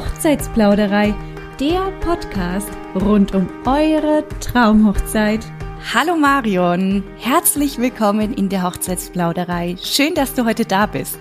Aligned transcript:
Hochzeitsplauderei, 0.00 1.14
der 1.60 1.92
Podcast 2.00 2.70
rund 2.94 3.34
um 3.34 3.46
eure 3.66 4.24
Traumhochzeit. 4.40 5.44
Hallo 5.92 6.16
Marion, 6.16 7.04
herzlich 7.18 7.76
willkommen 7.76 8.32
in 8.32 8.48
der 8.48 8.62
Hochzeitsplauderei. 8.62 9.76
Schön, 9.82 10.14
dass 10.14 10.32
du 10.32 10.46
heute 10.46 10.64
da 10.64 10.86
bist. 10.86 11.20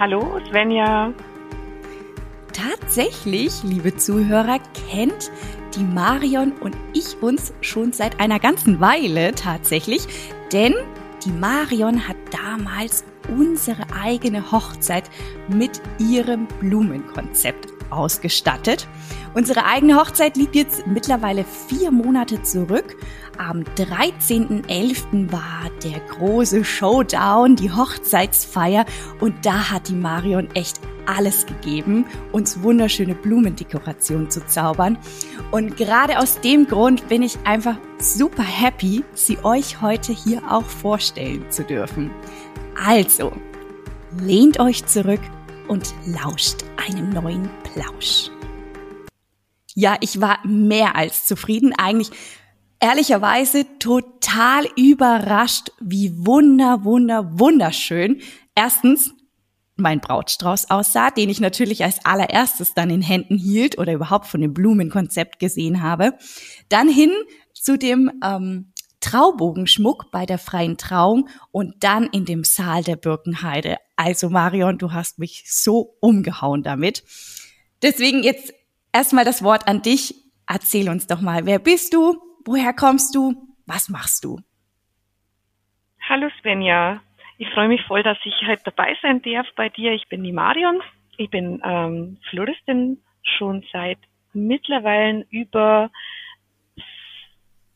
Hallo 0.00 0.40
Svenja. 0.48 1.12
Tatsächlich, 2.54 3.62
liebe 3.62 3.94
Zuhörer, 3.94 4.58
kennt 4.90 5.30
die 5.76 5.84
Marion 5.84 6.52
und 6.60 6.74
ich 6.94 7.22
uns 7.22 7.52
schon 7.60 7.92
seit 7.92 8.20
einer 8.20 8.40
ganzen 8.40 8.80
Weile 8.80 9.34
tatsächlich, 9.34 10.06
denn 10.50 10.72
die 11.26 11.32
Marion 11.32 12.08
hat 12.08 12.16
damals 12.30 13.04
unsere 13.28 13.84
eigene 14.02 14.52
Hochzeit 14.52 15.10
mit 15.48 15.80
ihrem 15.98 16.46
Blumenkonzept 16.60 17.74
ausgestattet. 17.90 18.88
Unsere 19.34 19.64
eigene 19.64 19.96
Hochzeit 19.96 20.36
liegt 20.36 20.54
jetzt 20.54 20.86
mittlerweile 20.86 21.44
vier 21.44 21.90
Monate 21.90 22.42
zurück. 22.42 22.96
Am 23.36 23.64
13.11. 23.76 25.32
war 25.32 25.70
der 25.82 26.00
große 26.00 26.64
Showdown, 26.64 27.56
die 27.56 27.72
Hochzeitsfeier 27.72 28.84
und 29.20 29.34
da 29.44 29.70
hat 29.70 29.88
die 29.88 29.94
Marion 29.94 30.48
echt 30.54 30.80
alles 31.06 31.44
gegeben, 31.46 32.06
uns 32.32 32.62
wunderschöne 32.62 33.14
Blumendekorationen 33.14 34.30
zu 34.30 34.46
zaubern. 34.46 34.98
Und 35.50 35.76
gerade 35.76 36.18
aus 36.18 36.40
dem 36.40 36.66
Grund 36.66 37.08
bin 37.08 37.22
ich 37.22 37.38
einfach 37.44 37.76
super 37.98 38.42
happy, 38.42 39.04
sie 39.14 39.38
euch 39.42 39.82
heute 39.82 40.12
hier 40.12 40.42
auch 40.48 40.64
vorstellen 40.64 41.50
zu 41.50 41.64
dürfen. 41.64 42.10
Also, 42.82 43.32
lehnt 44.20 44.58
euch 44.60 44.84
zurück 44.86 45.20
und 45.68 45.94
lauscht 46.06 46.64
einem 46.76 47.10
neuen 47.10 47.48
Plausch. 47.62 48.30
Ja, 49.74 49.96
ich 50.00 50.20
war 50.20 50.38
mehr 50.46 50.96
als 50.96 51.26
zufrieden, 51.26 51.72
eigentlich 51.76 52.10
ehrlicherweise 52.80 53.66
total 53.78 54.66
überrascht, 54.76 55.72
wie 55.80 56.26
wunder, 56.26 56.84
wunder, 56.84 57.38
wunderschön 57.38 58.20
erstens 58.54 59.14
mein 59.76 60.00
Brautstrauß 60.00 60.70
aussah, 60.70 61.10
den 61.10 61.28
ich 61.28 61.40
natürlich 61.40 61.82
als 61.82 62.04
allererstes 62.04 62.74
dann 62.74 62.90
in 62.90 63.02
Händen 63.02 63.36
hielt 63.36 63.78
oder 63.78 63.92
überhaupt 63.92 64.26
von 64.26 64.40
dem 64.40 64.54
Blumenkonzept 64.54 65.38
gesehen 65.38 65.82
habe. 65.82 66.12
Dann 66.68 66.88
hin 66.88 67.10
zu 67.52 67.76
dem 67.76 68.10
ähm, 68.22 68.72
Traubogenschmuck 69.04 70.10
bei 70.10 70.24
der 70.24 70.38
freien 70.38 70.78
Trauung 70.78 71.28
und 71.52 71.84
dann 71.84 72.06
in 72.06 72.24
dem 72.24 72.42
Saal 72.42 72.82
der 72.82 72.96
Birkenheide. 72.96 73.76
Also 73.96 74.30
Marion, 74.30 74.78
du 74.78 74.92
hast 74.92 75.18
mich 75.18 75.44
so 75.46 75.96
umgehauen 76.00 76.62
damit. 76.62 77.02
Deswegen 77.82 78.22
jetzt 78.22 78.54
erstmal 78.92 79.26
das 79.26 79.42
Wort 79.44 79.68
an 79.68 79.82
dich. 79.82 80.14
Erzähl 80.46 80.88
uns 80.88 81.06
doch 81.06 81.20
mal, 81.20 81.44
wer 81.44 81.58
bist 81.58 81.92
du? 81.92 82.16
Woher 82.46 82.72
kommst 82.72 83.14
du? 83.14 83.34
Was 83.66 83.90
machst 83.90 84.24
du? 84.24 84.40
Hallo 86.08 86.28
Svenja. 86.40 87.02
Ich 87.36 87.48
freue 87.50 87.68
mich 87.68 87.82
voll, 87.82 88.02
dass 88.02 88.18
ich 88.24 88.34
heute 88.46 88.62
dabei 88.64 88.96
sein 89.02 89.20
darf 89.20 89.46
bei 89.54 89.68
dir. 89.68 89.92
Ich 89.92 90.08
bin 90.08 90.22
die 90.22 90.32
Marion. 90.32 90.80
Ich 91.18 91.28
bin 91.28 91.60
ähm, 91.62 92.16
Floristin 92.30 93.02
schon 93.22 93.64
seit 93.70 93.98
mittlerweile 94.32 95.26
über 95.30 95.90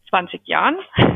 20 0.08 0.46
Jahren. 0.46 0.78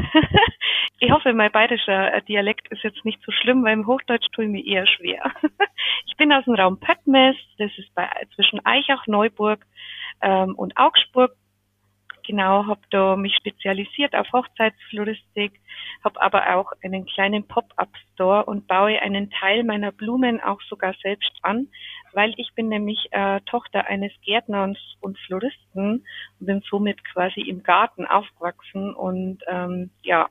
ich 0.99 1.11
hoffe, 1.11 1.33
mein 1.33 1.53
bayerischer 1.53 2.15
äh, 2.15 2.23
Dialekt 2.23 2.69
ist 2.69 2.83
jetzt 2.83 3.05
nicht 3.05 3.21
so 3.25 3.33
schlimm, 3.33 3.65
weil 3.65 3.75
im 3.75 3.87
Hochdeutsch 3.87 4.27
tue 4.33 4.45
ich 4.45 4.51
mir 4.51 4.65
eher 4.65 4.87
schwer. 4.87 5.33
ich 6.07 6.17
bin 6.17 6.33
aus 6.33 6.45
dem 6.45 6.55
Raum 6.55 6.79
Pöttmes, 6.79 7.37
das 7.59 7.71
ist 7.77 7.95
bei, 7.95 8.09
zwischen 8.35 8.65
Eichach, 8.65 9.07
Neuburg 9.07 9.65
ähm, 10.21 10.55
und 10.55 10.77
Augsburg. 10.77 11.33
Genau, 12.25 12.67
habe 12.67 12.81
da 12.91 13.17
mich 13.17 13.35
spezialisiert 13.35 14.15
auf 14.15 14.33
Hochzeitsfloristik, 14.33 15.61
habe 16.05 16.23
aber 16.23 16.55
auch 16.55 16.71
einen 16.85 17.05
kleinen 17.05 17.49
Pop-up-Store 17.49 18.45
und 18.45 18.69
baue 18.69 19.03
einen 19.03 19.31
Teil 19.31 19.65
meiner 19.65 19.91
Blumen 19.91 20.41
auch 20.41 20.61
sogar 20.69 20.95
selbst 21.03 21.33
an, 21.43 21.67
weil 22.15 22.35
ich 22.37 22.53
bin 22.55 22.69
nämlich 22.69 23.09
äh, 23.11 23.41
Tochter 23.47 23.87
eines 23.87 24.13
Gärtners 24.25 24.79
und 25.01 25.19
Floristen 25.27 26.05
und 26.41 26.47
bin 26.47 26.63
somit 26.69 27.05
quasi 27.05 27.41
im 27.41 27.63
Garten 27.63 28.07
aufgewachsen 28.07 28.95
und 28.95 29.43
ähm, 29.49 29.91
ja, 30.03 30.29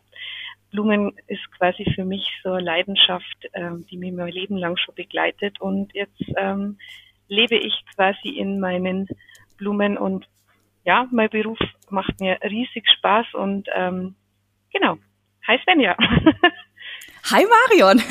Blumen 0.72 1.14
ist 1.28 1.52
quasi 1.58 1.86
für 1.94 2.06
mich 2.06 2.26
so 2.44 2.54
eine 2.54 2.64
Leidenschaft, 2.64 3.50
ähm, 3.54 3.86
die 3.90 3.98
mich 3.98 4.14
mein 4.14 4.30
Leben 4.30 4.58
lang 4.58 4.78
schon 4.78 4.96
begleitet 4.96 5.60
und 5.60 5.94
jetzt 5.94 6.24
ähm, 6.38 6.78
lebe 7.28 7.56
ich 7.56 7.74
quasi 7.96 8.30
in 8.30 8.60
meinen 8.60 9.08
Blumen 9.58 9.98
und 9.98 10.28
ja, 10.84 11.08
mein 11.12 11.30
Beruf 11.30 11.60
macht 11.90 12.20
mir 12.20 12.40
riesig 12.44 12.90
Spaß 12.98 13.34
und 13.34 13.68
ähm, 13.74 14.16
genau. 14.72 14.98
Hi 15.48 15.60
Svenja. 15.64 15.96
Hi 17.24 17.46
Marion. 17.46 18.02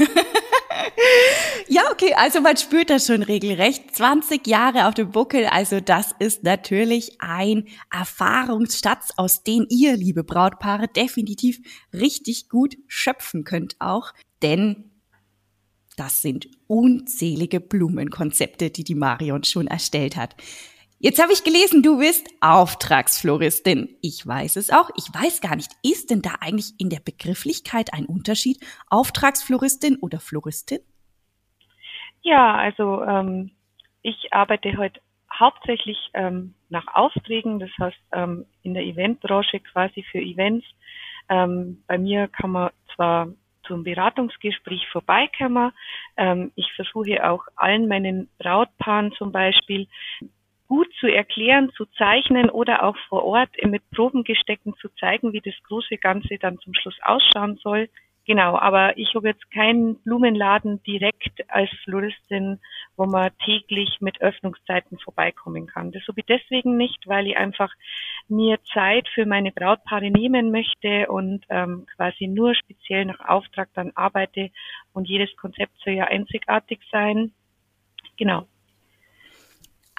ja, 1.69 1.83
okay, 1.91 2.15
also 2.15 2.41
man 2.41 2.57
spürt 2.57 2.91
das 2.91 3.07
schon 3.07 3.23
regelrecht. 3.23 3.95
20 3.95 4.47
Jahre 4.47 4.87
auf 4.87 4.95
dem 4.95 5.11
Buckel, 5.11 5.47
also 5.47 5.81
das 5.81 6.15
ist 6.19 6.45
natürlich 6.45 7.21
ein 7.21 7.67
Erfahrungsschatz, 7.91 9.13
aus 9.17 9.43
dem 9.43 9.67
ihr, 9.69 9.97
liebe 9.97 10.23
Brautpaare, 10.23 10.89
definitiv 10.89 11.61
richtig 11.93 12.49
gut 12.49 12.77
schöpfen 12.87 13.45
könnt 13.45 13.77
auch. 13.81 14.15
Denn 14.43 14.91
das 15.97 16.23
sind 16.23 16.49
unzählige 16.67 17.61
Blumenkonzepte, 17.61 18.71
die 18.71 18.85
die 18.85 18.95
Marion 18.95 19.45
schon 19.45 19.67
erstellt 19.67 20.17
hat. 20.17 20.37
Jetzt 21.03 21.19
habe 21.19 21.33
ich 21.33 21.45
gelesen, 21.45 21.83
du 21.83 21.97
bist 21.97 22.29
Auftragsfloristin. 22.43 23.97
Ich 24.03 24.27
weiß 24.27 24.57
es 24.57 24.69
auch. 24.69 24.91
Ich 24.99 25.05
weiß 25.05 25.41
gar 25.41 25.57
nicht, 25.57 25.71
ist 25.83 26.11
denn 26.11 26.21
da 26.21 26.33
eigentlich 26.43 26.75
in 26.79 26.91
der 26.91 27.01
Begrifflichkeit 27.01 27.95
ein 27.95 28.05
Unterschied? 28.05 28.59
Auftragsfloristin 28.91 29.97
oder 30.03 30.21
Floristin? 30.21 30.81
Ja, 32.21 32.55
also 32.55 33.03
ähm, 33.03 33.51
ich 34.03 34.35
arbeite 34.35 34.77
heute 34.77 35.01
hauptsächlich 35.33 35.97
ähm, 36.13 36.53
nach 36.69 36.87
Aufträgen, 36.93 37.61
das 37.61 37.71
heißt 37.81 37.97
ähm, 38.13 38.45
in 38.63 38.75
der 38.75 38.83
Eventbranche 38.83 39.61
quasi 39.61 40.03
für 40.03 40.21
Events. 40.21 40.67
Ähm, 41.31 41.83
bei 41.87 41.97
mir 41.97 42.29
kann 42.29 42.51
man 42.51 42.73
zwar 42.95 43.29
zum 43.67 43.85
Beratungsgespräch 43.85 44.87
vorbeikommen. 44.93 45.73
Ähm, 46.19 46.53
ich 46.57 46.71
versuche 46.77 47.27
auch 47.27 47.47
allen 47.57 47.89
meinen 47.89 48.29
Brautpaaren 48.39 49.13
zum 49.13 49.33
Beispiel 49.33 49.89
gut 50.71 50.87
zu 51.01 51.09
erklären, 51.09 51.73
zu 51.77 51.85
zeichnen 51.99 52.49
oder 52.49 52.85
auch 52.85 52.97
vor 53.09 53.25
Ort 53.25 53.51
mit 53.65 53.83
Probengestecken 53.91 54.73
zu 54.77 54.89
zeigen, 55.01 55.33
wie 55.33 55.41
das 55.41 55.55
große 55.67 55.97
Ganze 55.97 56.39
dann 56.39 56.61
zum 56.61 56.75
Schluss 56.75 56.97
ausschauen 57.03 57.57
soll. 57.57 57.89
Genau, 58.25 58.57
aber 58.57 58.97
ich 58.97 59.13
habe 59.17 59.31
jetzt 59.31 59.51
keinen 59.51 59.97
Blumenladen 60.05 60.81
direkt 60.85 61.43
als 61.49 61.71
Floristin, 61.83 62.61
wo 62.97 63.07
man 63.07 63.33
täglich 63.45 63.97
mit 63.99 64.21
Öffnungszeiten 64.21 64.97
vorbeikommen 65.01 65.67
kann. 65.67 65.91
Das 65.91 66.07
habe 66.07 66.21
ich 66.21 66.27
deswegen 66.27 66.77
nicht, 66.77 67.09
weil 67.09 67.27
ich 67.27 67.37
einfach 67.37 67.73
mir 68.29 68.63
Zeit 68.73 69.09
für 69.09 69.27
meine 69.27 69.51
Brautpaare 69.51 70.13
nehmen 70.13 70.53
möchte 70.53 71.11
und 71.11 71.45
ähm, 71.49 71.87
quasi 71.97 72.29
nur 72.29 72.55
speziell 72.55 73.07
nach 73.07 73.19
Auftrag 73.19 73.71
dann 73.75 73.91
arbeite 73.97 74.51
und 74.93 75.09
jedes 75.09 75.35
Konzept 75.37 75.73
soll 75.83 75.95
ja 75.95 76.05
einzigartig 76.05 76.79
sein. 76.93 77.33
Genau. 78.17 78.47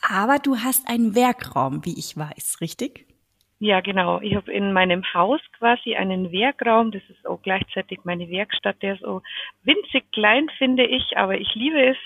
Aber 0.01 0.39
du 0.39 0.57
hast 0.57 0.87
einen 0.89 1.15
Werkraum, 1.15 1.85
wie 1.85 1.97
ich 1.97 2.17
weiß, 2.17 2.57
richtig? 2.61 3.05
Ja, 3.59 3.79
genau. 3.81 4.19
Ich 4.21 4.35
habe 4.35 4.51
in 4.51 4.73
meinem 4.73 5.03
Haus 5.13 5.39
quasi 5.59 5.95
einen 5.95 6.31
Werkraum. 6.31 6.91
Das 6.91 7.03
ist 7.09 7.27
auch 7.27 7.43
gleichzeitig 7.43 7.99
meine 8.03 8.27
Werkstatt. 8.29 8.81
Der 8.81 8.95
ist 8.95 9.01
so 9.01 9.21
winzig 9.61 10.11
klein, 10.11 10.49
finde 10.57 10.83
ich, 10.83 11.15
aber 11.15 11.39
ich 11.39 11.53
liebe 11.53 11.79
es. 11.91 11.97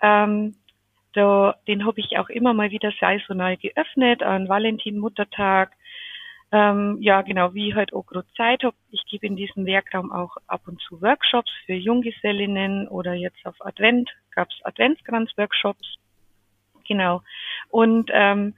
Ähm, 0.00 0.54
da, 1.12 1.56
den 1.66 1.84
habe 1.84 1.98
ich 1.98 2.18
auch 2.18 2.28
immer 2.28 2.54
mal 2.54 2.70
wieder 2.70 2.92
saisonal 3.00 3.56
geöffnet, 3.56 4.22
an 4.22 4.48
Valentin, 4.48 4.98
Muttertag. 4.98 5.72
Ähm, 6.52 6.98
ja, 7.00 7.22
genau, 7.22 7.52
wie 7.52 7.70
ich 7.70 7.74
halt 7.74 7.92
auch 7.92 8.06
gerade 8.06 8.28
Zeit 8.36 8.62
habe. 8.62 8.76
Ich 8.92 9.04
gebe 9.10 9.26
in 9.26 9.34
diesem 9.34 9.66
Werkraum 9.66 10.12
auch 10.12 10.36
ab 10.46 10.62
und 10.66 10.80
zu 10.82 11.02
Workshops 11.02 11.50
für 11.66 11.74
Junggesellinnen 11.74 12.86
oder 12.86 13.14
jetzt 13.14 13.44
auf 13.44 13.56
Advent 13.66 14.08
gab 14.30 14.48
es 14.50 14.64
Adventskranz-Workshops 14.64 15.98
genau. 16.86 17.22
Und 17.68 18.10
ähm, 18.12 18.54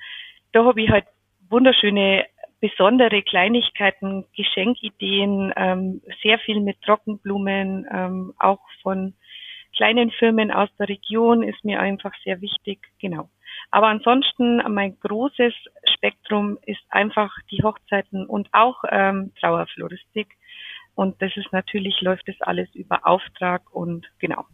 da 0.53 0.65
habe 0.65 0.83
ich 0.83 0.91
halt 0.91 1.07
wunderschöne, 1.49 2.27
besondere 2.61 3.23
Kleinigkeiten, 3.23 4.25
Geschenkideen, 4.35 5.53
ähm, 5.57 6.01
sehr 6.23 6.39
viel 6.39 6.61
mit 6.61 6.81
Trockenblumen, 6.83 7.87
ähm, 7.93 8.35
auch 8.39 8.61
von 8.83 9.15
kleinen 9.77 10.11
Firmen 10.13 10.51
aus 10.51 10.69
der 10.79 10.89
Region 10.89 11.43
ist 11.43 11.65
mir 11.65 11.81
einfach 11.81 12.13
sehr 12.25 12.41
wichtig, 12.41 12.79
genau. 13.01 13.29
Aber 13.71 13.89
ansonsten 13.89 14.63
mein 14.73 14.99
großes 15.01 15.53
Spektrum 15.95 16.59
ist 16.65 16.83
einfach 16.89 17.33
die 17.51 17.63
Hochzeiten 17.63 18.27
und 18.27 18.49
auch 18.53 18.83
ähm, 18.91 19.33
Trauerfloristik. 19.41 20.29
Und 20.95 21.21
das 21.21 21.37
ist 21.37 21.53
natürlich, 21.53 22.01
läuft 22.01 22.29
das 22.29 22.41
alles 22.41 22.73
über 22.75 23.07
Auftrag 23.07 23.63
und 23.75 24.07
genau. 24.19 24.45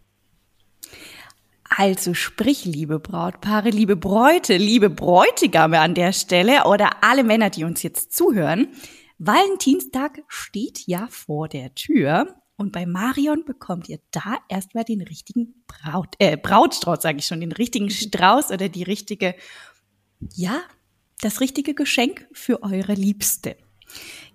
Also 1.76 2.14
sprich, 2.14 2.64
liebe 2.64 2.98
Brautpaare, 2.98 3.70
liebe 3.70 3.94
Bräute, 3.94 4.56
liebe 4.56 4.90
Bräutigame 4.90 5.78
an 5.78 5.94
der 5.94 6.12
Stelle 6.12 6.64
oder 6.64 7.04
alle 7.04 7.22
Männer, 7.22 7.48
die 7.48 7.62
uns 7.62 7.84
jetzt 7.84 8.12
zuhören. 8.12 8.68
Valentinstag 9.18 10.22
steht 10.26 10.86
ja 10.86 11.06
vor 11.10 11.46
der 11.46 11.72
Tür 11.76 12.34
und 12.56 12.72
bei 12.72 12.86
Marion 12.86 13.44
bekommt 13.44 13.88
ihr 13.88 14.00
da 14.10 14.38
erstmal 14.48 14.82
den 14.82 15.00
richtigen 15.00 15.64
Braut, 15.68 16.16
äh, 16.18 16.36
Brautstrauß, 16.36 17.02
sage 17.02 17.18
ich 17.18 17.26
schon, 17.26 17.40
den 17.40 17.52
richtigen 17.52 17.86
mhm. 17.86 17.90
Strauß 17.90 18.50
oder 18.50 18.68
die 18.68 18.82
richtige, 18.82 19.36
ja, 20.34 20.60
das 21.20 21.40
richtige 21.40 21.74
Geschenk 21.74 22.26
für 22.32 22.64
eure 22.64 22.94
Liebste. 22.94 23.56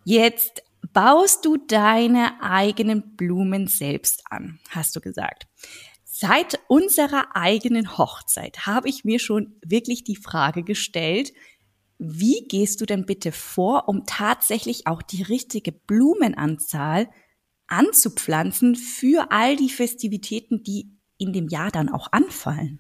Jetzt 0.06 0.64
baust 0.94 1.44
du 1.44 1.58
deine 1.58 2.42
eigenen 2.42 3.18
Blumen 3.18 3.68
selbst 3.68 4.24
an, 4.30 4.60
hast 4.70 4.96
du 4.96 5.02
gesagt. 5.02 5.48
Seit 6.18 6.62
unserer 6.70 7.36
eigenen 7.36 7.98
Hochzeit 7.98 8.66
habe 8.66 8.88
ich 8.88 9.04
mir 9.04 9.20
schon 9.20 9.60
wirklich 9.62 10.06
die 10.06 10.16
Frage 10.16 10.64
gestellt, 10.64 11.34
wie 12.00 12.48
gehst 12.48 12.80
du 12.80 12.86
denn 12.86 13.06
bitte 13.06 13.34
vor, 13.34 13.90
um 13.90 14.06
tatsächlich 14.06 14.88
auch 14.88 15.02
die 15.02 15.24
richtige 15.24 15.74
Blumenanzahl 15.74 17.10
anzupflanzen 17.68 18.76
für 18.76 19.30
all 19.30 19.58
die 19.58 19.68
Festivitäten, 19.68 20.64
die 20.64 20.88
in 21.18 21.34
dem 21.34 21.50
Jahr 21.50 21.70
dann 21.70 21.90
auch 21.90 22.08
anfallen? 22.14 22.80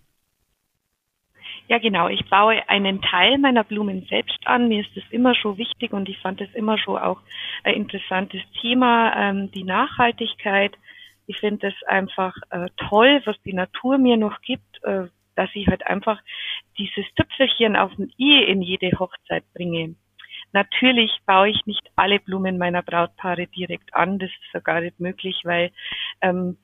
Ja, 1.67 1.79
genau. 1.79 2.07
Ich 2.07 2.23
baue 2.29 2.69
einen 2.69 3.01
Teil 3.01 3.37
meiner 3.37 3.65
Blumen 3.65 4.05
selbst 4.05 4.39
an. 4.45 4.69
Mir 4.69 4.79
ist 4.79 4.95
das 4.95 5.03
immer 5.11 5.35
schon 5.35 5.57
wichtig 5.57 5.91
und 5.91 6.07
ich 6.07 6.19
fand 6.19 6.39
es 6.39 6.53
immer 6.53 6.77
schon 6.77 6.97
auch 6.97 7.19
ein 7.65 7.73
interessantes 7.73 8.41
Thema, 8.61 9.13
ähm, 9.13 9.51
die 9.51 9.65
Nachhaltigkeit. 9.65 10.77
Ich 11.27 11.39
finde 11.39 11.67
es 11.67 11.87
einfach 11.87 12.35
äh, 12.49 12.67
toll, 12.89 13.21
was 13.25 13.35
die 13.43 13.53
Natur 13.53 13.97
mir 13.97 14.17
noch 14.17 14.41
gibt, 14.41 14.83
äh, 14.83 15.07
dass 15.35 15.49
ich 15.53 15.67
halt 15.67 15.85
einfach 15.87 16.21
dieses 16.77 17.05
Tüpfelchen 17.15 17.75
auf 17.75 17.93
dem 17.95 18.09
I 18.17 18.43
in 18.43 18.61
jede 18.61 18.91
Hochzeit 18.99 19.43
bringe. 19.53 19.95
Natürlich 20.53 21.11
baue 21.25 21.49
ich 21.49 21.65
nicht 21.65 21.91
alle 21.95 22.19
Blumen 22.19 22.57
meiner 22.57 22.81
Brautpaare 22.81 23.47
direkt 23.47 23.93
an. 23.93 24.19
Das 24.19 24.29
ist 24.29 24.53
ja 24.53 24.59
gar 24.61 24.81
nicht 24.81 24.99
möglich, 24.99 25.41
weil 25.43 25.71
ähm, 26.21 26.57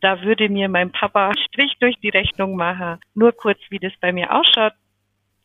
da 0.00 0.22
würde 0.22 0.48
mir 0.48 0.68
mein 0.68 0.92
Papa 0.92 1.32
Strich 1.46 1.74
durch 1.80 1.96
die 2.00 2.10
Rechnung 2.10 2.56
machen. 2.56 3.00
Nur 3.14 3.32
kurz, 3.32 3.58
wie 3.70 3.78
das 3.78 3.92
bei 4.00 4.12
mir 4.12 4.32
ausschaut. 4.34 4.74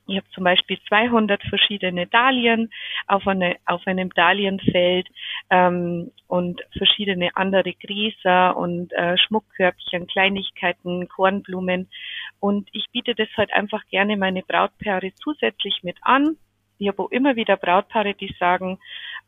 Ich 0.10 0.18
habe 0.18 0.30
zum 0.34 0.44
Beispiel 0.44 0.80
200 0.88 1.42
verschiedene 1.44 2.08
Dahlien 2.08 2.72
auf, 3.08 3.28
eine, 3.28 3.58
auf 3.66 3.86
einem 3.86 4.10
Dahlienfeld 4.14 5.08
ähm, 5.50 6.12
und 6.28 6.62
verschiedene 6.78 7.36
andere 7.36 7.74
Gräser 7.74 8.58
und 8.58 8.92
äh, 8.94 9.18
Schmuckkörbchen, 9.18 10.08
Kleinigkeiten, 10.08 11.08
Kornblumen. 11.08 11.90
Und 12.40 12.70
ich 12.72 12.86
biete 12.92 13.16
das 13.16 13.30
halt 13.38 13.54
einfach 13.54 13.86
gerne 13.90 14.18
meine 14.18 14.44
Brautpaare 14.44 15.12
zusätzlich 15.16 15.80
mit 15.84 15.98
an 16.02 16.38
ich 16.80 16.88
habe 16.88 17.04
auch 17.04 17.12
immer 17.12 17.36
wieder 17.36 17.58
Brautpaare, 17.58 18.14
die 18.14 18.34
sagen, 18.40 18.80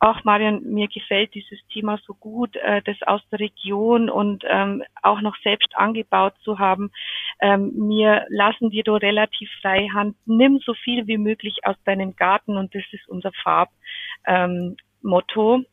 ach 0.04 0.24
Marian, 0.24 0.64
mir 0.64 0.88
gefällt 0.88 1.36
dieses 1.36 1.60
Thema 1.68 2.00
so 2.08 2.16
gut, 2.16 2.56
äh, 2.56 2.82
das 2.82 3.00
aus 3.04 3.22
der 3.32 3.40
Region 3.40 4.10
und 4.10 4.44
ähm, 4.48 4.84
auch 5.04 5.22
noch 5.22 5.36
selbst 5.44 5.78
angebaut 5.78 6.34
zu 6.44 6.58
haben. 6.58 6.92
Ähm, 7.40 7.72
mir 7.76 8.26
lassen 8.30 8.72
dir 8.72 8.84
da 8.84 8.96
relativ 8.96 9.48
frei 9.62 9.88
Hand. 9.94 10.16
Nimm 10.26 10.58
so 10.66 10.74
viel 10.74 11.06
wie 11.06 11.20
möglich 11.20 11.60
aus 11.64 11.76
deinem 11.86 12.16
Garten 12.16 12.58
und 12.58 12.74
das 12.74 12.82
ist 12.92 13.08
unser 13.08 13.32
Farbmotto. 13.44 15.56
Ähm, 15.56 15.66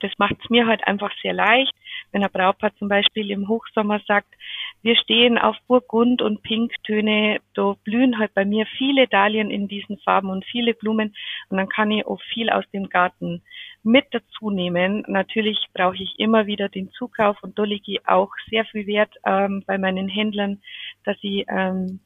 das 0.00 0.12
macht 0.16 0.36
es 0.42 0.48
mir 0.48 0.66
halt 0.66 0.86
einfach 0.86 1.12
sehr 1.22 1.34
leicht, 1.34 1.74
wenn 2.12 2.24
ein 2.24 2.32
Brautpaar 2.32 2.74
zum 2.76 2.88
Beispiel 2.88 3.30
im 3.30 3.46
Hochsommer 3.46 4.00
sagt, 4.08 4.34
wir 4.82 4.96
stehen 4.96 5.36
auf 5.36 5.56
Burgund 5.66 6.22
und 6.22 6.42
Pinktöne, 6.42 7.40
da 7.54 7.76
blühen 7.84 8.18
halt 8.18 8.32
bei 8.34 8.44
mir 8.44 8.66
viele 8.78 9.06
Dahlien 9.08 9.50
in 9.50 9.68
diesen 9.68 9.98
Farben 9.98 10.30
und 10.30 10.44
viele 10.44 10.74
Blumen 10.74 11.14
und 11.48 11.58
dann 11.58 11.68
kann 11.68 11.90
ich 11.90 12.06
auch 12.06 12.20
viel 12.32 12.48
aus 12.48 12.64
dem 12.72 12.88
Garten 12.88 13.42
mit 13.82 14.06
dazu 14.12 14.50
nehmen. 14.50 15.04
Natürlich 15.06 15.58
brauche 15.74 16.02
ich 16.02 16.18
immer 16.18 16.46
wieder 16.46 16.68
den 16.68 16.90
Zukauf 16.92 17.36
und 17.42 17.58
da 17.58 17.64
lege 17.64 17.92
ich 17.92 18.08
auch 18.08 18.30
sehr 18.48 18.64
viel 18.64 18.86
Wert 18.86 19.14
ähm, 19.26 19.62
bei 19.66 19.76
meinen 19.76 20.08
Händlern, 20.08 20.62
dass 21.04 21.16
ich 21.20 21.44
ähm, 21.48 22.00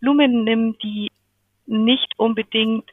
Blumen 0.00 0.44
nehme, 0.44 0.74
die 0.82 1.08
nicht 1.66 2.12
unbedingt 2.18 2.88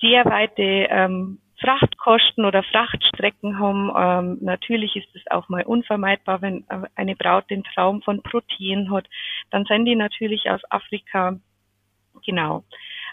sehr 0.00 0.24
weite 0.24 0.62
ähm, 0.62 1.38
Frachtkosten 1.60 2.44
oder 2.44 2.62
Frachtstrecken 2.62 3.58
haben. 3.58 3.90
Ähm, 3.96 4.38
natürlich 4.40 4.96
ist 4.96 5.14
es 5.14 5.22
auch 5.30 5.48
mal 5.48 5.64
unvermeidbar, 5.64 6.42
wenn 6.42 6.64
eine 6.94 7.16
Braut 7.16 7.50
den 7.50 7.64
Traum 7.64 8.02
von 8.02 8.22
Protein 8.22 8.90
hat. 8.90 9.06
Dann 9.50 9.64
sind 9.64 9.86
die 9.86 9.96
natürlich 9.96 10.50
aus 10.50 10.60
Afrika. 10.70 11.38
Genau. 12.24 12.64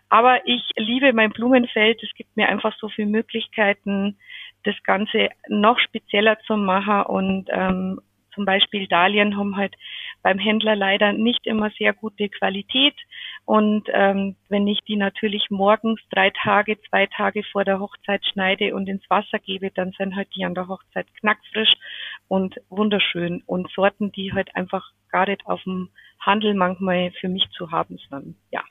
Aber 0.09 0.45
ich 0.45 0.61
liebe 0.75 1.13
mein 1.13 1.31
Blumenfeld. 1.31 2.03
Es 2.03 2.13
gibt 2.15 2.35
mir 2.35 2.49
einfach 2.49 2.75
so 2.79 2.89
viele 2.89 3.07
Möglichkeiten, 3.07 4.17
das 4.63 4.75
Ganze 4.83 5.29
noch 5.47 5.79
spezieller 5.79 6.37
zu 6.45 6.55
machen 6.55 7.03
und 7.03 7.49
ähm, 7.51 7.99
zum 8.33 8.45
Beispiel 8.45 8.87
Dahlien 8.87 9.37
haben 9.37 9.55
halt 9.55 9.75
beim 10.21 10.39
Händler 10.39 10.75
leider 10.75 11.13
nicht 11.13 11.45
immer 11.45 11.69
sehr 11.77 11.93
gute 11.93 12.29
Qualität. 12.29 12.95
Und 13.45 13.87
ähm, 13.91 14.35
wenn 14.49 14.67
ich 14.67 14.79
die 14.87 14.95
natürlich 14.95 15.49
morgens 15.49 15.99
drei 16.11 16.31
Tage, 16.31 16.77
zwei 16.89 17.07
Tage 17.07 17.43
vor 17.43 17.65
der 17.65 17.79
Hochzeit 17.79 18.25
schneide 18.25 18.73
und 18.73 18.87
ins 18.87 19.07
Wasser 19.09 19.39
gebe, 19.39 19.71
dann 19.71 19.91
sind 19.97 20.15
halt 20.15 20.29
die 20.35 20.45
an 20.45 20.55
der 20.55 20.67
Hochzeit 20.67 21.07
knackfrisch 21.19 21.73
und 22.27 22.55
wunderschön 22.69 23.43
und 23.45 23.69
Sorten, 23.71 24.11
die 24.11 24.33
halt 24.33 24.55
einfach 24.55 24.91
gar 25.09 25.27
nicht 25.27 25.45
auf 25.45 25.61
dem 25.63 25.89
Handel 26.19 26.53
manchmal 26.53 27.11
für 27.19 27.27
mich 27.27 27.49
zu 27.51 27.71
haben 27.71 27.99
sind. 28.09 28.35
Ja, 28.51 28.61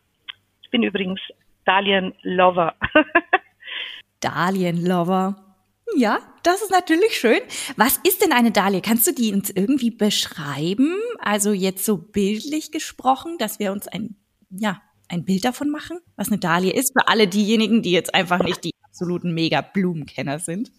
ich 0.62 0.70
bin 0.70 0.82
übrigens 0.82 1.20
Dahlien-Lover. 1.66 2.74
Dahlien-Lover. 4.20 5.51
Ja, 5.96 6.18
das 6.42 6.62
ist 6.62 6.70
natürlich 6.70 7.14
schön. 7.18 7.40
Was 7.76 7.98
ist 7.98 8.24
denn 8.24 8.32
eine 8.32 8.50
Dahlie? 8.50 8.80
Kannst 8.80 9.06
du 9.06 9.12
die 9.12 9.32
uns 9.32 9.50
irgendwie 9.50 9.90
beschreiben? 9.90 10.96
Also 11.18 11.52
jetzt 11.52 11.84
so 11.84 11.98
bildlich 11.98 12.72
gesprochen, 12.72 13.36
dass 13.38 13.58
wir 13.58 13.72
uns 13.72 13.88
ein, 13.88 14.16
ja, 14.50 14.80
ein 15.08 15.24
Bild 15.24 15.44
davon 15.44 15.70
machen, 15.70 15.98
was 16.16 16.28
eine 16.28 16.38
Dahlie 16.38 16.72
ist, 16.72 16.92
für 16.92 17.08
alle 17.08 17.28
diejenigen, 17.28 17.82
die 17.82 17.92
jetzt 17.92 18.14
einfach 18.14 18.42
nicht 18.42 18.64
die 18.64 18.72
absoluten 18.82 19.34
Mega-Blumenkenner 19.34 20.38
sind. 20.38 20.70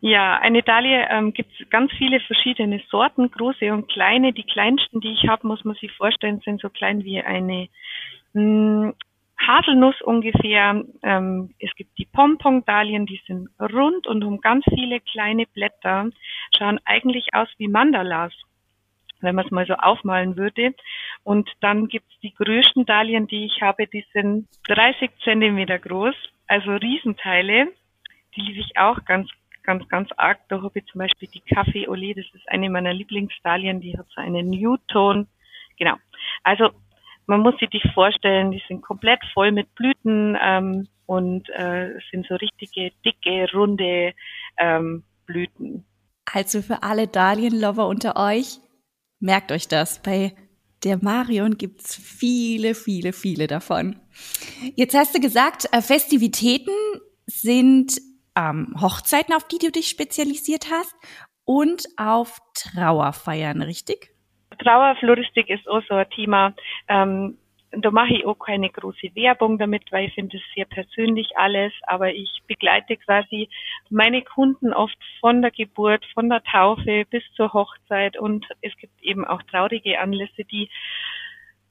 Ja, 0.00 0.38
eine 0.38 0.62
Dahlie 0.62 1.06
ähm, 1.08 1.32
gibt 1.32 1.50
es 1.58 1.70
ganz 1.70 1.90
viele 1.96 2.20
verschiedene 2.20 2.82
Sorten, 2.90 3.30
große 3.30 3.72
und 3.72 3.88
kleine. 3.88 4.34
Die 4.34 4.42
kleinsten, 4.42 5.00
die 5.00 5.12
ich 5.12 5.28
habe, 5.28 5.46
muss 5.46 5.64
man 5.64 5.76
sich 5.76 5.92
vorstellen, 5.92 6.42
sind 6.44 6.60
so 6.60 6.68
klein 6.68 7.04
wie 7.04 7.20
eine 7.22 7.68
hm, 8.34 8.92
Haselnuss 9.38 10.00
ungefähr. 10.02 10.84
Ähm, 11.02 11.54
es 11.58 11.74
gibt 11.74 11.98
die 11.98 12.06
Pompon-Dahlien, 12.06 13.06
die 13.06 13.20
sind 13.26 13.48
rund 13.60 14.06
und 14.06 14.24
haben 14.24 14.40
ganz 14.40 14.64
viele 14.68 15.00
kleine 15.00 15.46
Blätter, 15.46 16.10
schauen 16.56 16.80
eigentlich 16.84 17.34
aus 17.34 17.48
wie 17.58 17.68
Mandalas 17.68 18.32
wenn 19.24 19.34
man 19.34 19.44
es 19.46 19.50
mal 19.50 19.66
so 19.66 19.74
aufmalen 19.74 20.36
würde. 20.36 20.74
Und 21.24 21.50
dann 21.60 21.88
gibt 21.88 22.06
es 22.12 22.20
die 22.20 22.34
größten 22.34 22.86
Dahlien, 22.86 23.26
die 23.26 23.46
ich 23.46 23.62
habe, 23.62 23.86
die 23.86 24.04
sind 24.12 24.48
30 24.68 25.10
Zentimeter 25.24 25.78
groß, 25.78 26.14
also 26.46 26.72
Riesenteile. 26.72 27.68
Die 28.36 28.40
liebe 28.42 28.60
ich 28.60 28.76
auch 28.76 29.04
ganz, 29.04 29.30
ganz, 29.62 29.88
ganz 29.88 30.10
arg. 30.16 30.38
Da 30.48 30.62
habe 30.62 30.78
ich 30.78 30.86
zum 30.86 31.00
Beispiel 31.00 31.28
die 31.28 31.40
Kaffee 31.40 31.88
Olé, 31.88 32.14
das 32.14 32.26
ist 32.34 32.48
eine 32.48 32.70
meiner 32.70 32.92
Lieblingsdahlien, 32.92 33.80
die 33.80 33.96
hat 33.98 34.06
so 34.14 34.20
einen 34.20 34.50
Newton. 34.50 35.26
Genau. 35.78 35.96
Also 36.44 36.70
man 37.26 37.40
muss 37.40 37.58
sich 37.58 37.70
die 37.70 37.82
vorstellen, 37.94 38.50
die 38.50 38.62
sind 38.68 38.82
komplett 38.82 39.20
voll 39.32 39.52
mit 39.52 39.74
Blüten 39.74 40.36
ähm, 40.42 40.88
und 41.06 41.48
äh, 41.50 41.98
sind 42.10 42.26
so 42.28 42.34
richtige, 42.34 42.92
dicke, 43.04 43.46
runde 43.52 44.12
ähm, 44.58 45.04
Blüten. 45.26 45.84
Also 46.32 46.62
für 46.62 46.82
alle 46.82 47.06
Dahlienlover 47.06 47.86
unter 47.86 48.16
euch, 48.16 48.58
merkt 49.20 49.52
euch 49.52 49.68
das. 49.68 50.02
Bei 50.02 50.34
der 50.82 51.02
Marion 51.02 51.56
gibt's 51.56 51.96
viele, 51.96 52.74
viele, 52.74 53.12
viele 53.12 53.46
davon. 53.46 53.96
Jetzt 54.74 54.94
hast 54.94 55.14
du 55.14 55.20
gesagt, 55.20 55.66
äh, 55.72 55.80
Festivitäten 55.80 56.72
sind 57.26 58.00
ähm, 58.36 58.74
Hochzeiten, 58.80 59.34
auf 59.34 59.46
die 59.48 59.58
du 59.58 59.70
dich 59.70 59.88
spezialisiert 59.88 60.70
hast 60.70 60.94
und 61.44 61.86
auf 61.96 62.38
Trauerfeiern, 62.54 63.62
richtig? 63.62 64.13
Trauerfloristik 64.58 65.48
ist 65.50 65.68
auch 65.68 65.82
so 65.88 65.94
ein 65.94 66.08
Thema. 66.10 66.54
Ähm, 66.88 67.38
da 67.80 67.90
mache 67.90 68.14
ich 68.14 68.26
auch 68.26 68.38
keine 68.38 68.70
große 68.70 69.14
Werbung 69.14 69.58
damit, 69.58 69.90
weil 69.90 70.08
ich 70.08 70.14
finde 70.14 70.36
es 70.36 70.42
sehr 70.54 70.64
persönlich 70.64 71.36
alles, 71.36 71.72
aber 71.86 72.12
ich 72.12 72.42
begleite 72.46 72.96
quasi 72.96 73.48
meine 73.90 74.22
Kunden 74.22 74.72
oft 74.72 74.96
von 75.20 75.42
der 75.42 75.50
Geburt, 75.50 76.04
von 76.14 76.28
der 76.28 76.42
Taufe 76.44 77.04
bis 77.10 77.22
zur 77.36 77.52
Hochzeit 77.52 78.18
und 78.18 78.46
es 78.60 78.76
gibt 78.76 79.02
eben 79.02 79.24
auch 79.24 79.42
traurige 79.44 79.98
Anlässe, 79.98 80.44
die 80.44 80.68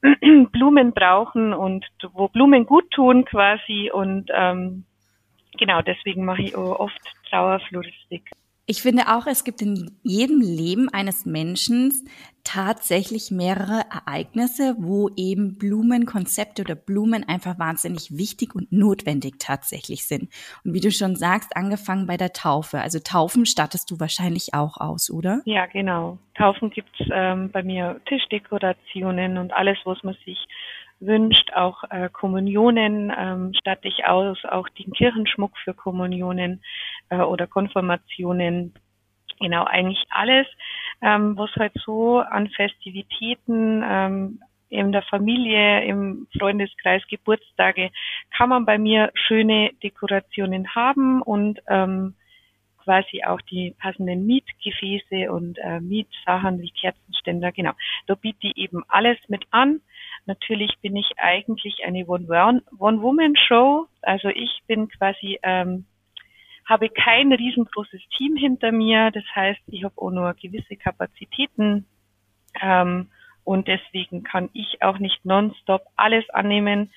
Blumen 0.52 0.94
brauchen 0.94 1.54
und 1.54 1.86
wo 2.14 2.28
Blumen 2.28 2.66
gut 2.66 2.90
tun 2.92 3.26
quasi 3.26 3.90
und 3.94 4.30
ähm, 4.34 4.86
genau 5.58 5.82
deswegen 5.82 6.26
mache 6.26 6.44
ich 6.44 6.56
auch 6.56 6.80
oft 6.80 7.00
Trauerfloristik. 7.30 8.30
Ich 8.66 8.82
finde 8.82 9.14
auch, 9.14 9.28
es 9.28 9.44
gibt 9.44 9.62
in 9.62 9.92
jedem 10.04 10.40
Leben 10.40 10.88
eines 10.88 11.26
Menschen 11.26 11.94
tatsächlich 12.44 13.32
mehrere 13.32 13.82
Ereignisse, 13.92 14.76
wo 14.78 15.10
eben 15.16 15.58
Blumenkonzepte 15.58 16.64
oder 16.64 16.76
Blumen 16.76 17.28
einfach 17.28 17.58
wahnsinnig 17.58 18.18
wichtig 18.18 18.56
und 18.56 18.72
notwendig 18.72 19.36
tatsächlich 19.40 20.08
sind. 20.08 20.30
Und 20.64 20.74
wie 20.74 20.82
du 20.82 20.92
schon 20.92 21.16
sagst, 21.16 21.56
angefangen 21.56 22.08
bei 22.08 22.18
der 22.18 22.34
Taufe. 22.34 22.80
Also 22.80 23.00
Taufen 23.00 23.46
stattest 23.46 23.92
du 23.92 24.00
wahrscheinlich 24.00 24.54
auch 24.54 24.78
aus, 24.78 25.10
oder? 25.10 25.42
Ja, 25.46 25.66
genau. 25.66 26.18
Taufen 26.36 26.70
gibt's 26.70 27.00
ähm, 27.12 27.52
bei 27.52 27.64
mir 27.64 28.02
Tischdekorationen 28.06 29.38
und 29.38 29.54
alles, 29.54 29.78
was 29.86 30.04
man 30.04 30.16
sich 30.26 30.38
wünscht, 31.06 31.52
auch 31.54 31.84
äh, 31.90 32.10
Kommunionen 32.10 33.12
ähm, 33.18 33.54
statte 33.60 33.88
ich 33.88 34.06
aus, 34.06 34.38
auch 34.46 34.68
den 34.70 34.92
Kirchenschmuck 34.94 35.58
für 35.64 35.74
Kommunionen 35.74 36.62
äh, 37.10 37.18
oder 37.18 37.48
Konfirmationen. 37.48 38.74
Genau, 39.40 39.66
eigentlich 39.66 40.04
alles, 40.10 40.48
ähm, 41.04 41.38
was 41.38 41.52
halt 41.56 41.74
so 41.86 42.20
an 42.20 42.50
Festivitäten 42.50 43.84
ähm, 43.86 44.40
in 44.70 44.92
der 44.92 45.04
Familie, 45.04 45.84
im 45.86 46.28
Freundeskreis, 46.38 47.04
Geburtstage, 47.08 47.92
kann 48.36 48.50
man 48.50 48.66
bei 48.66 48.78
mir 48.80 49.12
schöne 49.14 49.72
Dekorationen 49.84 50.74
haben 50.74 51.22
und 51.22 51.60
ähm, 51.68 52.16
quasi 52.84 53.24
auch 53.24 53.40
die 53.42 53.76
passenden 53.80 54.26
Mietgefäße 54.26 55.32
und 55.32 55.58
äh, 55.60 55.80
Mietsachen 55.80 56.62
wie 56.62 56.72
Kerzenständer, 56.72 57.52
genau. 57.52 57.72
Da 58.08 58.16
biete 58.16 58.48
ich 58.48 58.58
eben 58.58 58.84
alles 58.88 59.18
mit 59.28 59.46
an. 59.52 59.82
Natürlich 60.26 60.72
bin 60.82 60.96
ich 60.96 61.12
eigentlich 61.18 61.84
eine 61.86 62.06
One-Woman-Show. 62.08 63.88
Also 64.02 64.30
ich 64.30 64.64
bin 64.68 64.90
quasi, 64.90 65.40
ähm, 65.44 65.86
habe 66.66 66.90
kein 66.90 67.32
riesengroßes 67.34 68.02
Team 68.18 68.36
hinter 68.36 68.72
mir. 68.72 69.12
Das 69.12 69.24
heißt, 69.36 69.62
ich 69.68 69.84
habe 69.84 69.94
auch 69.98 70.12
nur 70.12 70.34
gewisse 70.34 70.76
Kapazitäten. 70.76 71.86
Ähm, 72.62 73.10
und 73.44 73.68
deswegen 73.68 74.24
kann 74.24 74.50
ich 74.54 74.82
auch 74.82 75.00
nicht 75.00 75.26
nonstop 75.26 75.84
alles 75.96 76.30
annehmen, 76.30 76.92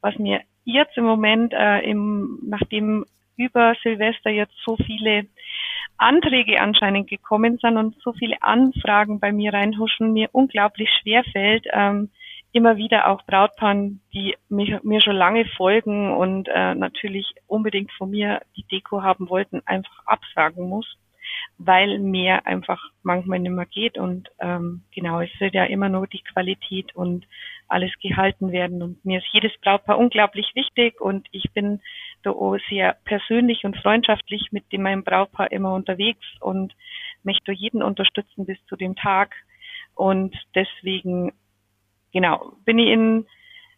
was 0.00 0.18
mir 0.18 0.40
jetzt 0.64 0.96
im 0.96 1.04
Moment, 1.04 1.52
äh, 1.52 1.80
im, 1.80 2.40
nachdem 2.42 3.06
über 3.36 3.74
Silvester 3.82 4.30
jetzt 4.30 4.54
so 4.64 4.76
viele 4.76 5.26
Anträge 5.96 6.60
anscheinend 6.60 7.08
gekommen 7.08 7.58
sind 7.58 7.76
und 7.76 7.96
so 8.02 8.12
viele 8.12 8.42
Anfragen 8.42 9.20
bei 9.20 9.32
mir 9.32 9.52
reinhuschen, 9.52 10.12
mir 10.12 10.28
unglaublich 10.32 10.90
schwer 11.00 11.22
fällt, 11.24 11.66
ähm, 11.72 12.10
immer 12.52 12.76
wieder 12.76 13.08
auch 13.08 13.22
Brautpaaren, 13.22 14.00
die 14.12 14.36
mich, 14.48 14.82
mir 14.82 15.00
schon 15.00 15.16
lange 15.16 15.46
folgen 15.56 16.12
und 16.14 16.48
äh, 16.48 16.74
natürlich 16.74 17.34
unbedingt 17.46 17.90
von 17.92 18.10
mir 18.10 18.42
die 18.56 18.64
Deko 18.64 19.02
haben 19.02 19.28
wollten, 19.30 19.62
einfach 19.64 20.06
absagen 20.06 20.68
muss, 20.68 20.86
weil 21.56 21.98
mehr 21.98 22.46
einfach 22.46 22.90
manchmal 23.02 23.38
nicht 23.38 23.52
mehr 23.52 23.66
geht 23.66 23.96
und 23.96 24.28
ähm, 24.38 24.82
genau, 24.94 25.20
es 25.20 25.30
wird 25.40 25.54
ja 25.54 25.64
immer 25.64 25.88
nur 25.88 26.06
die 26.06 26.22
Qualität 26.22 26.94
und 26.94 27.26
alles 27.68 27.92
gehalten 28.02 28.52
werden 28.52 28.82
und 28.82 29.02
mir 29.02 29.18
ist 29.18 29.32
jedes 29.32 29.52
Brautpaar 29.62 29.98
unglaublich 29.98 30.50
wichtig 30.54 31.00
und 31.00 31.26
ich 31.32 31.50
bin 31.54 31.80
da 32.22 32.30
auch 32.30 32.58
sehr 32.68 32.96
persönlich 33.04 33.64
und 33.64 33.78
freundschaftlich 33.78 34.52
mit 34.52 34.70
dem 34.72 34.82
meinem 34.82 35.04
Brautpaar 35.04 35.50
immer 35.50 35.74
unterwegs 35.74 36.26
und 36.40 36.74
möchte 37.22 37.52
jeden 37.52 37.82
unterstützen 37.82 38.44
bis 38.44 38.58
zu 38.66 38.76
dem 38.76 38.94
Tag 38.94 39.34
und 39.94 40.36
deswegen 40.54 41.32
genau, 42.12 42.52
bin 42.64 42.78
ich 42.78 42.88
in 42.88 43.26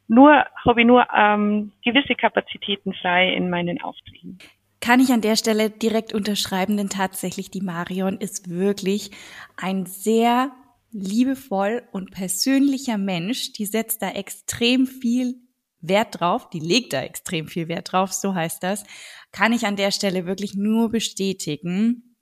nur, 0.07 0.45
habe 0.67 0.83
ich 0.83 0.87
nur 0.87 1.07
ähm, 1.17 1.73
gewisse 1.83 2.15
Kapazitäten 2.15 2.93
frei 2.95 3.33
in 3.35 3.49
meinen 3.49 3.81
Aufträgen. 3.81 4.39
Kann 4.81 5.01
ich 5.01 5.13
an 5.13 5.23
der 5.23 5.37
Stelle 5.37 5.71
direkt 5.71 6.13
unterschreiben, 6.13 6.77
denn 6.77 6.91
tatsächlich 6.91 7.51
die 7.51 7.63
Marion 7.63 8.19
ist 8.19 8.51
wirklich 8.51 9.13
ein 9.57 9.87
sehr 9.87 10.53
liebevoll 10.91 11.83
und 11.91 12.11
persönlicher 12.11 12.99
Mensch. 12.99 13.53
Die 13.53 13.65
setzt 13.65 14.03
da 14.03 14.11
extrem 14.11 14.87
viel 14.87 15.37
Wert 15.81 16.21
drauf, 16.21 16.51
die 16.51 16.61
legt 16.61 16.93
da 16.93 17.03
extrem 17.03 17.47
viel 17.47 17.69
Wert 17.69 17.93
drauf, 17.93 18.13
so 18.13 18.35
heißt 18.35 18.63
das. 18.63 18.85
Kann 19.33 19.53
ich 19.53 19.67
an 19.67 19.77
der 19.77 19.91
Stelle 19.91 20.27
wirklich 20.27 20.55
nur 20.55 20.91
bestätigen. 20.91 22.14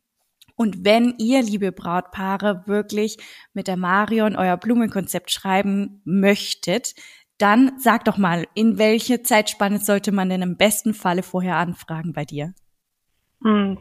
Und 0.56 0.84
wenn 0.84 1.14
ihr, 1.18 1.42
liebe 1.42 1.72
Brautpaare, 1.72 2.64
wirklich 2.66 3.16
mit 3.54 3.68
der 3.68 3.76
Marion 3.76 4.36
euer 4.36 4.56
Blumenkonzept 4.56 5.30
schreiben 5.30 6.00
möchtet, 6.04 6.94
dann 7.38 7.72
sag 7.78 8.04
doch 8.04 8.18
mal, 8.18 8.46
in 8.54 8.78
welche 8.78 9.22
Zeitspanne 9.22 9.78
sollte 9.78 10.12
man 10.12 10.28
denn 10.28 10.42
im 10.42 10.56
besten 10.56 10.94
Falle 10.94 11.22
vorher 11.22 11.56
anfragen 11.56 12.12
bei 12.12 12.24
dir? 12.24 12.54
Hm. 13.42 13.78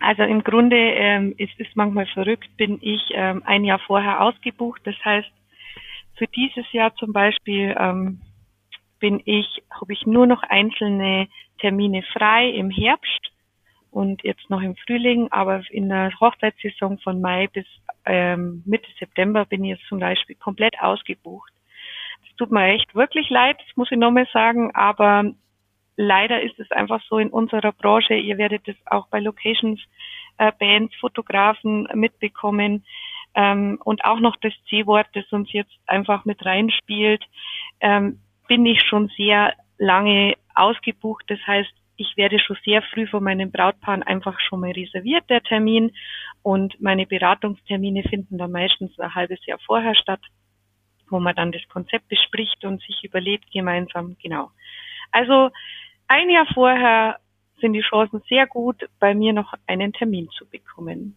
Also 0.00 0.22
im 0.24 0.42
Grunde 0.42 0.76
ähm, 0.76 1.34
ist 1.36 1.52
es 1.58 1.68
manchmal 1.74 2.06
verrückt, 2.06 2.56
bin 2.56 2.78
ich 2.80 3.02
ähm, 3.12 3.42
ein 3.44 3.64
Jahr 3.64 3.78
vorher 3.78 4.20
ausgebucht. 4.20 4.80
Das 4.84 4.96
heißt, 5.04 5.30
für 6.16 6.26
dieses 6.26 6.70
Jahr 6.72 6.94
zum 6.96 7.12
Beispiel 7.12 7.74
ähm, 7.78 8.20
bin 8.98 9.20
ich, 9.24 9.46
habe 9.70 9.92
ich 9.92 10.04
nur 10.06 10.26
noch 10.26 10.42
einzelne 10.42 11.28
Termine 11.60 12.02
frei 12.02 12.48
im 12.48 12.70
Herbst 12.70 13.31
und 13.92 14.24
jetzt 14.24 14.48
noch 14.48 14.62
im 14.62 14.74
Frühling, 14.74 15.28
aber 15.30 15.62
in 15.70 15.90
der 15.90 16.10
Hochzeitssaison 16.18 16.98
von 16.98 17.20
Mai 17.20 17.46
bis 17.48 17.66
ähm, 18.06 18.62
Mitte 18.64 18.88
September 18.98 19.44
bin 19.44 19.62
ich 19.64 19.76
jetzt 19.76 19.88
zum 19.88 20.00
Beispiel 20.00 20.34
komplett 20.36 20.80
ausgebucht. 20.80 21.52
Es 22.26 22.34
tut 22.36 22.50
mir 22.50 22.64
echt 22.68 22.94
wirklich 22.94 23.28
leid, 23.28 23.58
das 23.58 23.76
muss 23.76 23.92
ich 23.92 23.98
nochmal 23.98 24.26
sagen, 24.32 24.74
aber 24.74 25.32
leider 25.96 26.42
ist 26.42 26.58
es 26.58 26.70
einfach 26.70 27.02
so 27.06 27.18
in 27.18 27.28
unserer 27.28 27.72
Branche, 27.72 28.14
ihr 28.14 28.38
werdet 28.38 28.66
es 28.66 28.76
auch 28.86 29.08
bei 29.08 29.20
Locations, 29.20 29.78
äh, 30.38 30.50
Bands, 30.58 30.94
Fotografen 30.96 31.86
mitbekommen 31.92 32.84
ähm, 33.34 33.78
und 33.84 34.06
auch 34.06 34.20
noch 34.20 34.36
das 34.36 34.54
C-Wort, 34.70 35.08
das 35.12 35.30
uns 35.32 35.52
jetzt 35.52 35.76
einfach 35.86 36.24
mit 36.24 36.44
reinspielt, 36.46 37.22
ähm, 37.80 38.20
bin 38.48 38.64
ich 38.64 38.80
schon 38.80 39.08
sehr 39.18 39.52
lange 39.76 40.34
ausgebucht. 40.54 41.24
Das 41.28 41.38
heißt, 41.46 41.72
ich 41.96 42.16
werde 42.16 42.38
schon 42.38 42.56
sehr 42.64 42.82
früh 42.82 43.06
von 43.06 43.22
meinen 43.22 43.52
Brautpaaren 43.52 44.02
einfach 44.02 44.38
schon 44.40 44.60
mal 44.60 44.72
reserviert, 44.72 45.28
der 45.28 45.42
Termin. 45.42 45.92
Und 46.42 46.80
meine 46.80 47.06
Beratungstermine 47.06 48.02
finden 48.04 48.38
dann 48.38 48.50
meistens 48.50 48.98
ein 48.98 49.14
halbes 49.14 49.44
Jahr 49.46 49.58
vorher 49.60 49.94
statt, 49.94 50.20
wo 51.08 51.20
man 51.20 51.36
dann 51.36 51.52
das 51.52 51.66
Konzept 51.68 52.08
bespricht 52.08 52.64
und 52.64 52.82
sich 52.82 53.04
überlegt 53.04 53.50
gemeinsam, 53.52 54.16
genau. 54.22 54.50
Also 55.10 55.50
ein 56.08 56.30
Jahr 56.30 56.46
vorher 56.52 57.18
sind 57.60 57.74
die 57.74 57.82
Chancen 57.82 58.22
sehr 58.28 58.46
gut, 58.46 58.88
bei 58.98 59.14
mir 59.14 59.32
noch 59.32 59.54
einen 59.66 59.92
Termin 59.92 60.28
zu 60.36 60.48
bekommen. 60.48 61.16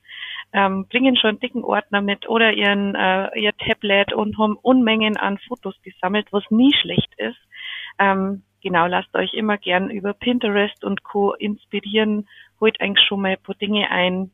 ähm, 0.53 0.87
bringen 0.89 1.17
schon 1.17 1.41
dicken 1.41 1.65
Ordner 1.65 2.01
mit 2.01 2.29
oder 2.29 2.53
ihren, 2.53 2.95
äh, 2.95 3.39
ihr 3.39 3.57
Tablet 3.57 4.13
und 4.13 4.39
haben 4.39 4.57
Unmengen 4.57 5.17
an 5.17 5.39
Fotos 5.47 5.75
gesammelt, 5.83 6.29
was 6.31 6.45
nie 6.51 6.75
schlecht 6.81 7.13
ist. 7.19 7.39
Ähm, 7.99 8.43
genau, 8.63 8.87
lasst 8.87 9.15
euch 9.15 9.35
immer 9.35 9.59
gern 9.59 9.91
über 9.91 10.15
Pinterest 10.15 10.85
und 10.85 11.03
Co. 11.05 11.35
inspirieren 11.35 12.27
holt 12.61 12.81
eigentlich 12.81 13.07
schon 13.07 13.21
mal 13.21 13.33
ein 13.33 13.43
paar 13.43 13.55
Dinge 13.55 13.91
ein 13.91 14.31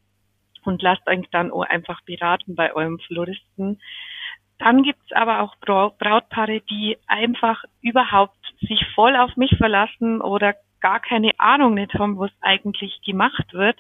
und 0.65 0.83
lasst 0.83 1.07
euch 1.07 1.27
dann 1.31 1.51
auch 1.51 1.63
einfach 1.63 2.01
beraten 2.03 2.55
bei 2.55 2.75
eurem 2.75 2.99
Floristen. 3.01 3.81
Dann 4.59 4.83
gibt's 4.83 5.13
aber 5.13 5.41
auch 5.41 5.57
Brautpaare, 5.59 6.61
die 6.61 6.97
einfach 7.07 7.65
überhaupt 7.83 8.39
sich 8.61 8.81
voll 8.95 9.17
auf 9.17 9.37
mich 9.37 9.55
verlassen 9.57 10.21
oder 10.21 10.55
gar 10.85 11.01
keine 11.01 11.31
Ahnung 11.39 11.73
nicht 11.73 11.95
haben, 11.95 12.19
was 12.19 12.31
eigentlich 12.43 13.01
gemacht 13.07 13.55
wird 13.55 13.79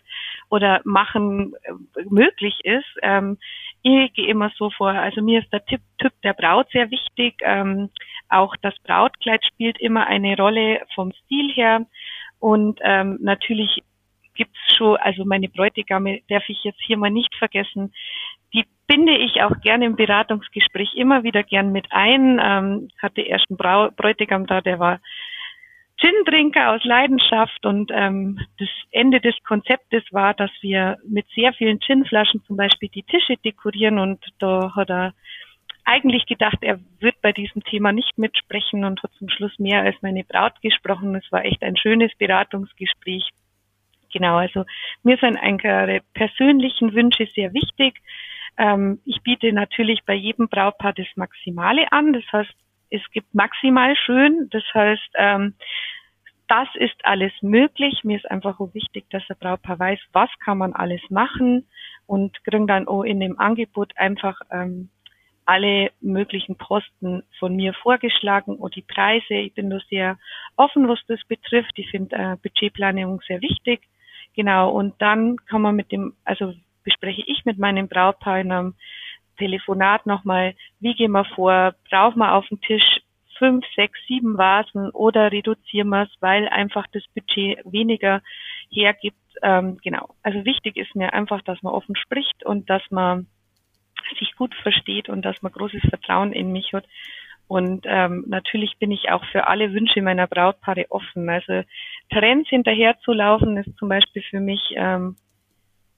oder 0.49 0.80
machen 0.84 1.52
äh, 1.64 2.02
möglich 2.08 2.61
ist. 2.64 2.88
Ähm, 3.02 3.37
ich 3.82 4.14
gehe 4.14 4.26
immer 4.28 4.50
so 4.56 4.70
vor, 4.70 4.88
also 4.88 5.20
mir 5.20 5.40
ist 5.42 5.52
der 5.52 5.62
Tipp, 5.66 5.82
Typ 5.99 6.14
der 6.23 6.32
Braut 6.32 6.66
sehr 6.73 6.90
wichtig. 6.90 7.34
Ähm, 7.42 7.90
auch 8.30 8.56
das 8.62 8.73
Brautkleid 8.84 9.44
spielt 9.44 9.78
immer 9.82 10.06
eine 10.06 10.34
Rolle 10.34 10.80
vom 10.94 11.12
Stil 11.12 11.52
her. 11.52 11.84
Und 12.38 12.80
ähm, 12.82 13.18
natürlich 13.20 13.82
gibt's 14.34 14.75
schon, 14.75 14.96
also 14.96 15.26
meine 15.26 15.50
Bräutigame 15.50 16.23
darf 16.30 16.49
ich 16.49 16.64
jetzt 16.64 16.80
hier 16.87 16.96
mal 16.96 17.11
nicht 17.11 17.34
vergessen, 17.34 17.92
die 18.54 18.64
binde 18.87 19.14
ich 19.14 19.42
auch 19.42 19.61
gerne 19.61 19.84
im 19.84 19.96
Beratungsgespräch 19.96 20.94
immer 20.94 21.23
wieder 21.23 21.42
gern 21.42 21.70
mit 21.70 21.87
ein. 21.90 22.40
Ähm, 22.42 22.88
hatte 23.02 23.20
erst 23.20 23.50
einen 23.50 23.58
Bräutigam 23.94 24.46
da, 24.46 24.62
der 24.62 24.78
war 24.78 25.00
Gin-Trinker 26.04 26.73
aus 26.73 26.84
Leidenschaft 26.84 27.64
und 27.64 27.90
ähm, 27.94 28.38
das 28.58 28.68
Ende 28.90 29.20
des 29.20 29.34
Konzeptes 29.42 30.02
war, 30.11 30.34
dass 30.34 30.50
wir 30.61 30.99
mit 31.08 31.25
sehr 31.34 31.54
vielen 31.54 31.78
Ginflaschen 31.78 32.42
zum 32.46 32.58
Beispiel 32.58 32.90
die 32.90 33.04
Tische 33.04 33.37
dekorieren 33.42 33.99
und 33.99 34.23
da 34.38 34.75
hat 34.76 34.90
er 34.90 35.14
eigentlich 35.87 36.26
gedacht, 36.26 36.58
er 36.61 36.78
wird 37.00 37.20
bei 37.23 37.32
diesem 37.32 37.64
Thema 37.64 37.92
nicht 37.92 38.18
mitsprechen 38.18 38.84
und 38.84 39.02
hat 39.02 39.12
zum 39.14 39.30
Schluss 39.30 39.58
mehr 39.58 39.80
als 39.80 39.96
meine 40.02 40.25
Braut 40.25 40.61
gesprochen. 40.61 41.14
Es 41.14 41.32
war 41.32 41.46
echt 41.46 41.62
ein 41.62 41.76
schönes 41.76 42.12
Beratungsgespräch. 42.18 43.30
Genau, 44.12 44.37
also 44.37 44.64
mir 45.04 45.16
sind 45.16 45.38
eure 45.38 46.00
persönlichen 46.12 46.92
Wünsche 46.92 47.28
sehr 47.34 47.54
wichtig. 47.54 47.94
Ähm, 48.58 49.00
ich 49.06 49.23
biete 49.23 49.54
natürlich 49.54 50.00
bei 50.04 50.14
jedem 50.14 50.49
Brautpaar 50.49 50.92
das 50.92 51.08
Maximale 51.16 51.90
an. 51.92 52.12
Das 52.12 52.25
heißt, 52.30 52.54
es 52.90 53.02
gibt 53.12 53.34
maximal 53.34 53.96
schön. 53.96 54.49
Das 54.50 54.62
heißt, 54.73 55.11
ähm, 55.16 55.54
das 56.54 56.68
ist 56.76 57.04
alles 57.04 57.32
möglich. 57.40 58.04
Mir 58.04 58.16
ist 58.16 58.30
einfach 58.30 58.61
auch 58.61 58.73
wichtig, 58.75 59.06
dass 59.11 59.26
der 59.26 59.34
Brautpaar 59.34 59.76
weiß, 59.76 59.99
was 60.12 60.30
kann 60.44 60.58
man 60.58 60.73
alles 60.73 61.00
machen 61.11 61.66
und 62.06 62.32
kriegen 62.44 62.68
dann 62.68 62.87
auch 62.87 63.02
in 63.02 63.18
dem 63.18 63.40
Angebot 63.40 63.92
einfach 63.96 64.40
ähm, 64.52 64.88
alle 65.46 65.90
möglichen 66.00 66.56
Posten 66.56 67.25
von 67.40 67.56
mir 67.56 67.75
vorgeschlagen 67.75 68.54
und 68.54 68.76
die 68.76 68.82
Preise. 68.82 69.34
Ich 69.34 69.54
bin 69.54 69.68
da 69.68 69.80
sehr 69.90 70.16
offen, 70.54 70.87
was 70.87 71.00
das 71.08 71.20
betrifft. 71.26 71.73
Ich 71.75 71.90
finde 71.90 72.14
äh, 72.14 72.37
Budgetplanung 72.40 73.20
sehr 73.26 73.42
wichtig. 73.42 73.80
Genau. 74.37 74.70
Und 74.70 74.94
dann 75.02 75.37
kann 75.46 75.61
man 75.61 75.75
mit 75.75 75.90
dem, 75.90 76.14
also 76.25 76.54
bespreche 76.84 77.25
ich 77.26 77.44
mit 77.44 77.58
meinem 77.58 77.88
Brautpaar 77.88 78.38
in 78.38 78.52
einem 78.52 78.75
Telefonat 79.38 80.06
nochmal, 80.06 80.54
wie 80.78 80.94
gehen 80.94 81.11
wir 81.11 81.25
vor, 81.25 81.75
brauchen 81.90 82.20
wir 82.20 82.34
auf 82.34 82.46
dem 82.46 82.61
Tisch 82.61 83.00
fünf, 83.38 83.64
sechs, 83.76 83.99
sieben 84.07 84.38
Vasen 84.38 84.91
oder 84.91 85.33
reduzieren 85.33 85.88
wir 85.88 86.03
es, 86.03 86.11
weil 86.21 86.49
einfach 86.49 86.87
das 86.93 87.03
Budget 87.14 87.61
weniger 87.64 88.23
hergibt. 88.71 89.17
Ähm, 89.43 89.79
genau. 89.83 90.14
Also 90.23 90.45
wichtig 90.45 90.76
ist 90.76 90.95
mir 90.95 91.12
einfach, 91.12 91.43
dass 91.43 91.62
man 91.62 91.73
offen 91.73 91.97
spricht 91.97 92.45
und 92.45 92.71
dass 92.71 92.83
man 92.91 93.26
sich 94.19 94.35
gut 94.37 94.55
versteht 94.55 95.09
und 95.09 95.23
dass 95.23 95.41
man 95.43 95.53
großes 95.53 95.83
Vertrauen 95.88 96.33
in 96.33 96.53
mich 96.53 96.73
hat. 96.73 96.87
Und 97.47 97.85
ähm, 97.87 98.25
natürlich 98.26 98.79
bin 98.79 98.91
ich 98.91 99.11
auch 99.11 99.25
für 99.26 99.47
alle 99.47 99.73
Wünsche 99.73 100.00
meiner 100.00 100.26
Brautpaare 100.26 100.87
offen. 100.88 101.29
Also 101.29 101.62
Trends 102.11 102.49
hinterherzulaufen 102.49 103.57
ist 103.59 103.76
zum 103.76 103.88
Beispiel 103.88 104.23
für 104.23 104.40
mich 104.40 104.61
ähm, 104.77 105.16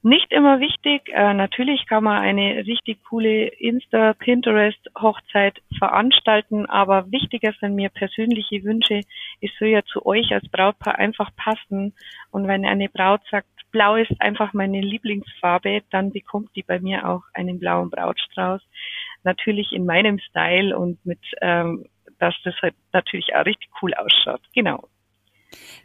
nicht 0.06 0.30
immer 0.32 0.60
wichtig. 0.60 1.10
Äh, 1.12 1.34
natürlich 1.34 1.84
kann 1.86 2.04
man 2.04 2.22
eine 2.22 2.64
richtig 2.64 3.02
coole 3.04 3.48
Insta, 3.48 4.14
Pinterest 4.14 4.78
Hochzeit 4.96 5.60
veranstalten, 5.78 6.66
aber 6.66 7.10
wichtiger 7.10 7.52
sind 7.60 7.74
mir 7.74 7.88
persönliche 7.88 8.62
Wünsche. 8.62 9.00
Ich 9.40 9.52
soll 9.58 9.68
ja 9.68 9.82
zu 9.82 10.06
euch 10.06 10.32
als 10.32 10.48
Brautpaar 10.48 10.98
einfach 10.98 11.30
passen. 11.34 11.92
Und 12.30 12.46
wenn 12.46 12.64
eine 12.64 12.88
Braut 12.88 13.22
sagt, 13.32 13.48
blau 13.72 13.96
ist 13.96 14.20
einfach 14.20 14.52
meine 14.52 14.80
Lieblingsfarbe, 14.80 15.82
dann 15.90 16.12
bekommt 16.12 16.50
die 16.54 16.62
bei 16.62 16.78
mir 16.78 17.08
auch 17.08 17.22
einen 17.34 17.58
blauen 17.58 17.90
Brautstrauß. 17.90 18.62
Natürlich 19.24 19.72
in 19.72 19.86
meinem 19.86 20.20
Style 20.20 20.78
und 20.78 21.04
mit, 21.04 21.18
ähm, 21.40 21.84
dass 22.20 22.34
das 22.44 22.54
halt 22.62 22.74
natürlich 22.92 23.34
auch 23.34 23.44
richtig 23.44 23.70
cool 23.82 23.92
ausschaut. 23.94 24.40
Genau. 24.54 24.88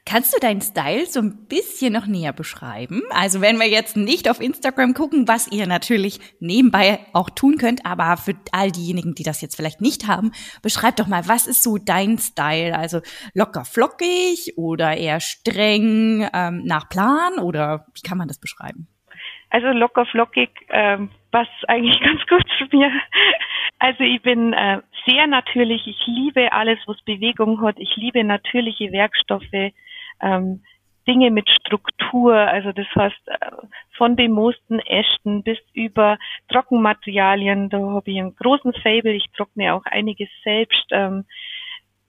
Kannst 0.06 0.34
du 0.34 0.40
deinen 0.40 0.62
Style 0.62 1.06
so 1.06 1.20
ein 1.20 1.48
bisschen 1.48 1.94
noch 1.94 2.08
näher 2.08 2.34
beschreiben? 2.34 3.04
Also 3.12 3.40
wenn 3.40 3.60
wir 3.60 3.68
jetzt 3.68 3.96
nicht 3.96 4.30
auf 4.30 4.42
Instagram 4.42 4.94
gucken, 4.94 5.28
was 5.28 5.52
ihr 5.52 5.68
natürlich 5.68 6.20
nebenbei 6.40 7.00
auch 7.14 7.30
tun 7.30 7.58
könnt, 7.58 7.86
aber 7.86 8.18
für 8.18 8.34
all 8.52 8.72
diejenigen, 8.72 9.14
die 9.14 9.24
das 9.24 9.42
jetzt 9.42 9.56
vielleicht 9.56 9.80
nicht 9.80 10.08
haben, 10.08 10.32
beschreib 10.64 10.96
doch 10.96 11.08
mal, 11.08 11.28
was 11.28 11.46
ist 11.46 11.64
so 11.64 11.78
dein 11.78 12.18
Style? 12.18 12.76
Also 12.76 13.02
locker 13.34 13.64
flockig 13.64 14.54
oder 14.58 14.98
eher 14.98 15.20
streng 15.20 16.28
ähm, 16.34 16.64
nach 16.66 16.90
Plan 16.90 17.40
oder 17.40 17.86
wie 17.94 18.08
kann 18.08 18.18
man 18.18 18.28
das 18.28 18.40
beschreiben? 18.40 18.88
Also 19.52 19.68
locker 19.68 20.06
flockig 20.06 20.50
ähm, 20.70 21.10
passt 21.32 21.52
eigentlich 21.68 22.00
ganz 22.04 22.22
gut 22.28 22.44
zu 22.58 22.76
mir. 22.76 22.92
Also 23.80 24.04
ich 24.04 24.22
bin 24.22 24.54
äh, 24.54 24.82
sehr 25.06 25.28
natürlich. 25.28 25.88
Ich 25.88 26.06
liebe 26.08 26.52
alles, 26.52 26.80
was 26.86 27.02
Bewegung 27.04 27.62
hat. 27.62 27.80
Ich 27.80 27.96
liebe 27.96 28.24
natürliche 28.24 28.92
Werkstoffe 28.92 29.74
ähm, 30.22 30.62
Dinge 31.08 31.32
mit 31.32 31.50
Struktur, 31.50 32.36
also 32.36 32.72
das 32.72 32.86
heißt 32.96 33.28
äh, 33.28 33.52
von 33.98 34.16
bemoosten 34.16 34.80
Ästen 34.80 35.44
bis 35.44 35.58
über 35.74 36.18
Trockenmaterialien, 36.50 37.70
da 37.70 37.80
habe 37.80 38.12
ich 38.12 38.20
einen 38.20 38.36
großen 38.36 38.74
Fable, 38.74 39.14
ich 39.14 39.26
trockne 39.36 39.74
auch 39.74 39.86
einiges 39.86 40.30
selbst. 40.44 40.86
Ähm, 40.92 41.26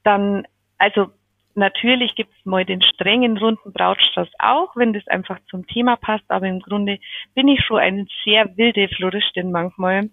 dann, 0.05 0.46
also 0.78 1.09
natürlich 1.55 2.14
gibt 2.14 2.33
es 2.38 2.44
mal 2.44 2.64
den 2.64 2.83
strengen 2.83 3.38
runden 3.38 3.72
Brautstrauß 3.72 4.28
auch, 4.38 4.76
wenn 4.76 4.92
das 4.92 5.07
einfach 5.09 5.38
zum 5.48 5.66
Thema 5.66 5.96
passt, 5.96 6.28
aber 6.28 6.46
im 6.46 6.61
Grunde 6.61 6.98
bin 7.35 7.48
ich 7.48 7.64
schon 7.64 7.78
eine 7.78 8.07
sehr 8.24 8.57
wilde 8.57 8.88
Floristin 8.88 9.52
manchmal. 9.52 10.11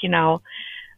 Genau. 0.00 0.40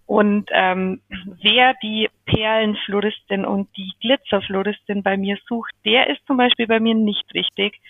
Und 0.06 0.50
ähm, 0.52 1.00
wer 1.42 1.74
die 1.82 2.10
Perlenfloristin 2.26 3.44
und 3.44 3.74
die 3.76 3.92
Glitzerfloristin 4.00 5.02
bei 5.02 5.16
mir 5.16 5.38
sucht, 5.48 5.72
der 5.84 6.10
ist 6.10 6.26
zum 6.26 6.36
Beispiel 6.36 6.66
bei 6.66 6.78
mir 6.78 6.94
nicht 6.94 7.32
richtig. 7.32 7.80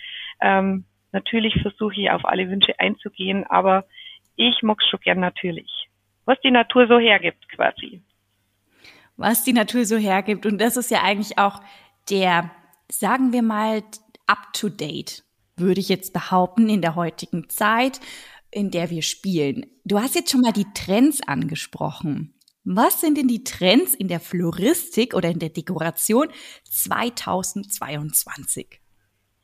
Ähm, 0.41 0.85
natürlich 1.11 1.53
versuche 1.61 1.99
ich 1.99 2.09
auf 2.09 2.23
alle 2.25 2.49
Wünsche 2.49 2.79
einzugehen, 2.79 3.45
aber 3.45 3.85
ich 4.37 4.61
mag's 4.61 4.87
schon 4.89 4.99
gern 5.01 5.19
natürlich. 5.19 5.87
Was 6.25 6.39
die 6.41 6.51
Natur 6.51 6.87
so 6.87 6.99
hergibt 6.99 7.47
quasi. 7.49 8.01
Was 9.17 9.43
die 9.43 9.53
Natur 9.53 9.85
so 9.85 9.97
hergibt. 9.97 10.45
Und 10.45 10.59
das 10.59 10.77
ist 10.77 10.91
ja 10.91 11.03
eigentlich 11.03 11.37
auch 11.37 11.61
der, 12.09 12.51
sagen 12.89 13.33
wir 13.33 13.41
mal, 13.41 13.83
up 14.27 14.53
to 14.53 14.69
date, 14.69 15.23
würde 15.57 15.79
ich 15.79 15.89
jetzt 15.89 16.13
behaupten, 16.13 16.69
in 16.69 16.81
der 16.81 16.95
heutigen 16.95 17.49
Zeit 17.49 17.99
in 18.55 18.71
der 18.71 18.89
wir 18.89 19.01
spielen. 19.01 19.65
Du 19.83 19.99
hast 19.99 20.15
jetzt 20.15 20.31
schon 20.31 20.39
mal 20.41 20.53
die 20.53 20.65
Trends 20.73 21.21
angesprochen. 21.27 22.33
Was 22.63 23.01
sind 23.01 23.17
denn 23.17 23.27
die 23.27 23.43
Trends 23.43 23.93
in 23.93 24.07
der 24.07 24.21
Floristik 24.21 25.13
oder 25.13 25.29
in 25.29 25.39
der 25.39 25.49
Dekoration 25.49 26.29
2022? 26.63 28.79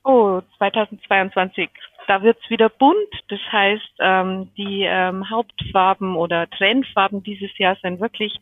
Oh, 0.04 0.42
2022. 0.58 1.70
Da 2.08 2.24
wird's 2.24 2.50
wieder 2.50 2.70
bunt. 2.70 2.98
Das 3.28 3.42
heißt, 3.52 3.94
ähm, 4.00 4.50
die 4.58 4.86
ähm, 4.88 5.30
Hauptfarben 5.30 6.16
oder 6.16 6.50
Trendfarben 6.50 7.22
dieses 7.22 7.56
Jahr 7.58 7.76
sind 7.84 8.00
wirklich 8.00 8.34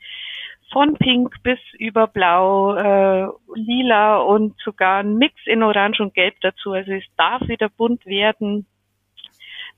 von 0.72 0.94
Pink 0.98 1.34
bis 1.42 1.58
über 1.80 2.06
Blau, 2.06 2.76
äh, 2.76 3.28
Lila 3.56 4.20
und 4.20 4.56
sogar 4.62 5.00
ein 5.00 5.16
Mix 5.16 5.34
in 5.46 5.64
Orange 5.64 6.00
und 6.00 6.14
Gelb 6.14 6.36
dazu. 6.42 6.74
Also 6.74 6.92
es 6.92 7.06
darf 7.18 7.42
wieder 7.48 7.70
bunt 7.70 8.06
werden. 8.06 8.68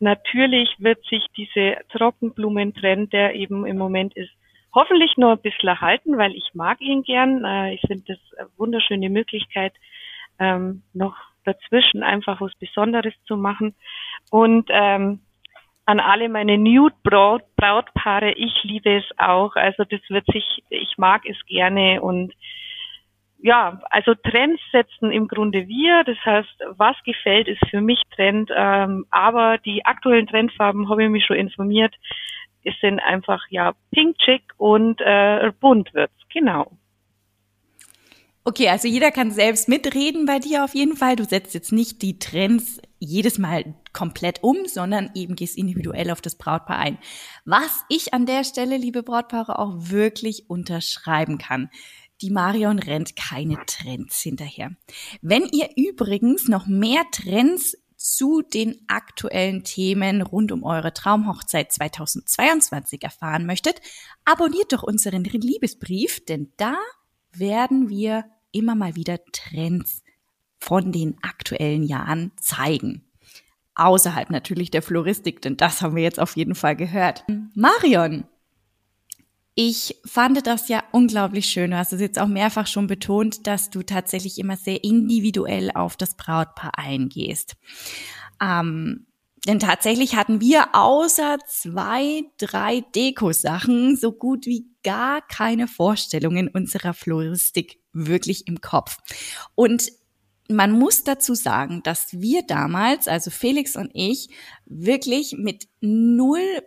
Natürlich 0.02 0.76
wird 0.80 1.06
sich 1.06 1.24
diese 1.38 1.78
Trockenblumentrend, 1.92 3.14
der 3.14 3.36
eben 3.36 3.68
im 3.68 3.78
Moment 3.78 4.18
ist, 4.18 4.32
hoffentlich 4.74 5.16
nur 5.16 5.34
ein 5.34 5.42
bisschen 5.42 5.80
halten, 5.80 6.18
weil 6.18 6.34
ich 6.34 6.50
mag 6.56 6.82
ihn 6.82 7.04
gern. 7.04 7.46
Äh, 7.46 7.76
ich 7.76 7.82
finde 7.82 8.06
das 8.08 8.40
eine 8.40 8.50
wunderschöne 8.58 9.12
Möglichkeit, 9.12 9.74
ähm, 10.40 10.82
noch 10.94 11.16
dazwischen 11.44 12.02
einfach 12.02 12.42
was 12.42 12.56
Besonderes 12.56 13.14
zu 13.28 13.38
machen. 13.38 13.76
Und 14.32 14.70
ähm, 14.72 15.20
an 15.86 16.00
alle 16.00 16.30
meine 16.30 16.58
Nude-Brautpaare, 16.58 18.32
ich 18.32 18.64
liebe 18.64 18.98
es 18.98 19.06
auch. 19.18 19.56
Also 19.56 19.84
das 19.84 20.02
wird 20.10 20.26
sich, 20.34 20.64
ich 20.70 20.98
mag 20.98 21.28
es 21.28 21.38
gerne 21.46 22.02
und 22.02 22.34
ja, 23.44 23.82
also 23.90 24.14
Trends 24.14 24.62
setzen 24.72 25.12
im 25.12 25.28
Grunde 25.28 25.68
wir. 25.68 26.04
Das 26.04 26.18
heißt, 26.24 26.64
was 26.78 26.96
gefällt, 27.04 27.48
ist 27.48 27.62
für 27.70 27.82
mich 27.82 28.02
Trend. 28.16 28.52
Ähm, 28.56 29.06
aber 29.10 29.58
die 29.60 29.86
aktuellen 29.86 30.28
Trendfarben 30.28 30.90
habe 30.90 31.04
ich 31.04 31.10
mich 31.10 31.26
schon 31.26 31.38
informiert. 31.38 31.94
Sind 32.80 33.00
einfach 33.00 33.42
ja 33.50 33.74
pink, 33.92 34.18
chic 34.20 34.44
und 34.58 35.02
äh, 35.02 35.52
bunt 35.60 35.94
wird's. 35.94 36.14
Genau. 36.32 36.72
Okay, 38.44 38.70
also 38.70 38.88
jeder 38.88 39.12
kann 39.12 39.30
selbst 39.30 39.70
mitreden 39.70 40.26
bei 40.26 40.40
dir 40.40 40.64
auf 40.64 40.74
jeden 40.74 40.96
Fall. 40.96 41.16
Du 41.16 41.24
setzt 41.24 41.54
jetzt 41.54 41.72
nicht 41.72 42.02
die 42.02 42.18
Trends 42.18 42.82
jedes 42.98 43.38
Mal 43.38 43.76
komplett 43.94 44.44
um, 44.44 44.66
sondern 44.66 45.12
eben 45.14 45.36
gehst 45.36 45.58
individuell 45.58 46.10
auf 46.10 46.22
das 46.22 46.36
Brautpaar 46.36 46.78
ein. 46.78 46.98
Was 47.46 47.84
ich 47.88 48.16
an 48.16 48.26
der 48.26 48.44
Stelle, 48.44 48.78
liebe 48.78 49.04
Brautpaare, 49.04 49.60
auch 49.60 49.74
wirklich 49.76 50.50
unterschreiben 50.50 51.38
kann. 51.38 51.70
Die 52.22 52.30
Marion 52.30 52.80
rennt 52.80 53.16
keine 53.16 53.58
Trends 53.66 54.22
hinterher. 54.22 54.72
Wenn 55.22 55.46
ihr 55.46 55.70
übrigens 55.76 56.48
noch 56.48 56.68
mehr 56.68 57.04
Trends 57.12 57.76
zu 57.98 58.42
den 58.42 58.80
aktuellen 58.88 59.64
Themen 59.64 60.22
rund 60.22 60.52
um 60.52 60.64
eure 60.64 60.94
Traumhochzeit 60.94 61.72
2022 61.72 63.04
erfahren 63.04 63.46
möchtet, 63.46 63.82
abonniert 64.26 64.74
doch 64.74 64.84
unseren 64.84 65.24
Liebesbrief, 65.24 66.24
denn 66.26 66.52
da 66.58 66.76
werden 67.32 67.90
wir 67.90 68.26
immer 68.52 68.76
mal 68.76 68.96
wieder 68.96 69.20
Trends 69.32 70.04
von 70.60 70.92
den 70.92 71.18
aktuellen 71.24 71.84
Jahren 71.84 72.32
zeigen. 72.40 73.06
Außerhalb 73.76 74.30
natürlich 74.30 74.70
der 74.70 74.82
Floristik, 74.82 75.42
denn 75.42 75.58
das 75.58 75.82
haben 75.82 75.96
wir 75.96 76.04
jetzt 76.04 76.20
auf 76.20 76.36
jeden 76.36 76.56
Fall 76.56 76.76
gehört. 76.76 77.24
Marion, 77.56 78.26
ich 79.56 79.98
fand 80.06 80.46
das 80.48 80.70
ja 80.70 80.84
unglaublich 80.92 81.48
schön. 81.48 81.72
Du 81.72 81.78
hast 81.78 81.94
es 81.94 82.02
jetzt 82.02 82.20
auch 82.20 82.28
mehrfach 82.28 82.68
schon 82.68 82.88
betont, 82.88 83.48
dass 83.48 83.70
du 83.70 83.84
tatsächlich 83.84 84.40
immer 84.40 84.56
sehr 84.56 84.84
individuell 84.84 85.72
auf 85.72 85.98
das 85.98 86.16
Brautpaar 86.16 86.78
eingehst. 86.78 87.56
Ähm, 88.42 89.08
denn 89.48 89.60
tatsächlich 89.60 90.16
hatten 90.16 90.40
wir 90.40 90.76
außer 90.76 91.40
zwei, 91.48 92.24
drei 92.38 92.82
Dekosachen 92.96 93.98
so 93.98 94.12
gut 94.12 94.46
wie 94.46 94.68
gar 94.84 95.22
keine 95.22 95.68
Vorstellungen 95.68 96.48
unserer 96.48 96.94
Floristik 96.94 97.80
wirklich 97.92 98.48
im 98.48 98.62
Kopf. 98.62 98.98
Und 99.56 99.92
man 100.48 100.72
muss 100.72 101.04
dazu 101.04 101.34
sagen, 101.34 101.82
dass 101.84 102.20
wir 102.22 102.44
damals, 102.44 103.08
also 103.08 103.32
Felix 103.32 103.76
und 103.76 103.90
ich, 103.94 104.30
wirklich 104.66 105.36
mit 105.38 105.68
null 105.80 106.62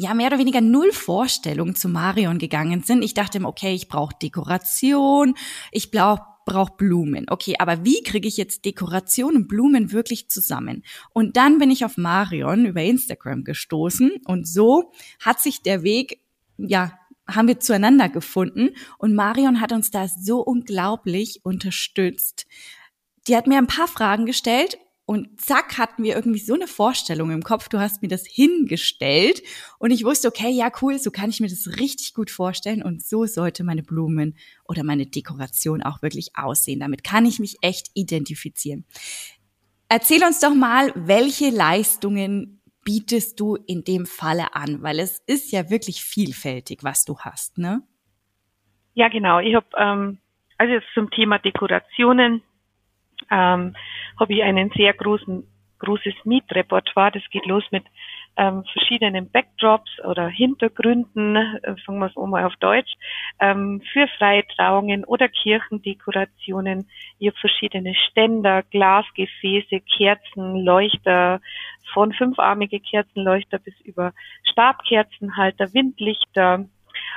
ja 0.00 0.14
mehr 0.14 0.28
oder 0.28 0.38
weniger 0.38 0.60
null 0.60 0.92
Vorstellung 0.92 1.74
zu 1.74 1.88
Marion 1.88 2.38
gegangen 2.38 2.82
sind. 2.82 3.02
Ich 3.02 3.14
dachte, 3.14 3.40
okay, 3.44 3.74
ich 3.74 3.88
brauche 3.88 4.14
Dekoration, 4.20 5.34
ich 5.72 5.90
brauche 5.90 6.22
brauche 6.46 6.72
Blumen. 6.76 7.26
Okay, 7.28 7.54
aber 7.58 7.84
wie 7.84 8.02
kriege 8.02 8.26
ich 8.26 8.36
jetzt 8.36 8.64
Dekoration 8.64 9.36
und 9.36 9.46
Blumen 9.46 9.92
wirklich 9.92 10.28
zusammen? 10.28 10.82
Und 11.12 11.36
dann 11.36 11.58
bin 11.58 11.70
ich 11.70 11.84
auf 11.84 11.96
Marion 11.96 12.66
über 12.66 12.82
Instagram 12.82 13.44
gestoßen 13.44 14.10
und 14.24 14.48
so 14.48 14.90
hat 15.20 15.38
sich 15.38 15.62
der 15.62 15.82
Weg, 15.84 16.20
ja, 16.56 16.98
haben 17.28 17.46
wir 17.46 17.60
zueinander 17.60 18.08
gefunden 18.08 18.70
und 18.98 19.14
Marion 19.14 19.60
hat 19.60 19.70
uns 19.70 19.92
da 19.92 20.08
so 20.08 20.40
unglaublich 20.40 21.44
unterstützt. 21.44 22.46
Die 23.28 23.36
hat 23.36 23.46
mir 23.46 23.58
ein 23.58 23.68
paar 23.68 23.86
Fragen 23.86 24.26
gestellt 24.26 24.78
und 25.10 25.40
zack, 25.40 25.76
hatten 25.76 26.04
wir 26.04 26.14
irgendwie 26.14 26.38
so 26.38 26.54
eine 26.54 26.68
Vorstellung 26.68 27.32
im 27.32 27.42
Kopf. 27.42 27.68
Du 27.68 27.80
hast 27.80 28.00
mir 28.00 28.06
das 28.06 28.24
hingestellt 28.24 29.42
und 29.80 29.90
ich 29.90 30.04
wusste, 30.04 30.28
okay, 30.28 30.50
ja, 30.50 30.70
cool, 30.82 31.00
so 31.00 31.10
kann 31.10 31.30
ich 31.30 31.40
mir 31.40 31.48
das 31.48 31.80
richtig 31.80 32.14
gut 32.14 32.30
vorstellen 32.30 32.80
und 32.80 33.02
so 33.02 33.26
sollte 33.26 33.64
meine 33.64 33.82
Blumen 33.82 34.36
oder 34.68 34.84
meine 34.84 35.06
Dekoration 35.06 35.82
auch 35.82 36.00
wirklich 36.00 36.36
aussehen. 36.36 36.78
Damit 36.78 37.02
kann 37.02 37.26
ich 37.26 37.40
mich 37.40 37.56
echt 37.60 37.88
identifizieren. 37.94 38.84
Erzähl 39.88 40.22
uns 40.22 40.38
doch 40.38 40.54
mal, 40.54 40.92
welche 40.94 41.50
Leistungen 41.50 42.62
bietest 42.84 43.40
du 43.40 43.56
in 43.56 43.82
dem 43.82 44.06
Falle 44.06 44.54
an? 44.54 44.80
Weil 44.80 45.00
es 45.00 45.18
ist 45.26 45.50
ja 45.50 45.70
wirklich 45.70 46.04
vielfältig, 46.04 46.84
was 46.84 47.04
du 47.04 47.18
hast, 47.18 47.58
ne? 47.58 47.82
Ja, 48.94 49.08
genau. 49.08 49.40
Ich 49.40 49.56
habe 49.56 49.66
ähm, 49.76 50.18
also 50.56 50.72
jetzt 50.72 50.86
zum 50.94 51.10
Thema 51.10 51.40
Dekorationen 51.40 52.44
ähm, 53.30 53.74
habe 54.18 54.32
ich 54.34 54.42
einen 54.42 54.70
sehr 54.76 54.92
großen, 54.92 55.44
großes 55.78 56.14
Mietrepertoire. 56.24 57.12
Das 57.12 57.22
geht 57.30 57.46
los 57.46 57.64
mit 57.70 57.84
ähm, 58.36 58.64
verschiedenen 58.72 59.30
Backdrops 59.30 59.90
oder 60.04 60.28
Hintergründen, 60.28 61.36
äh, 61.36 61.74
sagen 61.84 61.98
wir 61.98 62.06
es 62.06 62.16
mal 62.16 62.44
auf 62.44 62.56
Deutsch, 62.56 62.92
ähm, 63.40 63.82
für 63.92 64.06
Freitrauungen 64.18 65.04
oder 65.04 65.28
Kirchendekorationen. 65.28 66.88
Ich 67.18 67.28
habe 67.28 67.38
verschiedene 67.38 67.94
Ständer, 67.94 68.62
Glasgefäße, 68.70 69.80
Kerzen, 69.80 70.64
Leuchter, 70.64 71.40
von 71.92 72.12
fünfarmige 72.12 72.80
Kerzenleuchter 72.80 73.58
bis 73.58 73.74
über 73.80 74.12
Stabkerzenhalter, 74.44 75.74
Windlichter, 75.74 76.66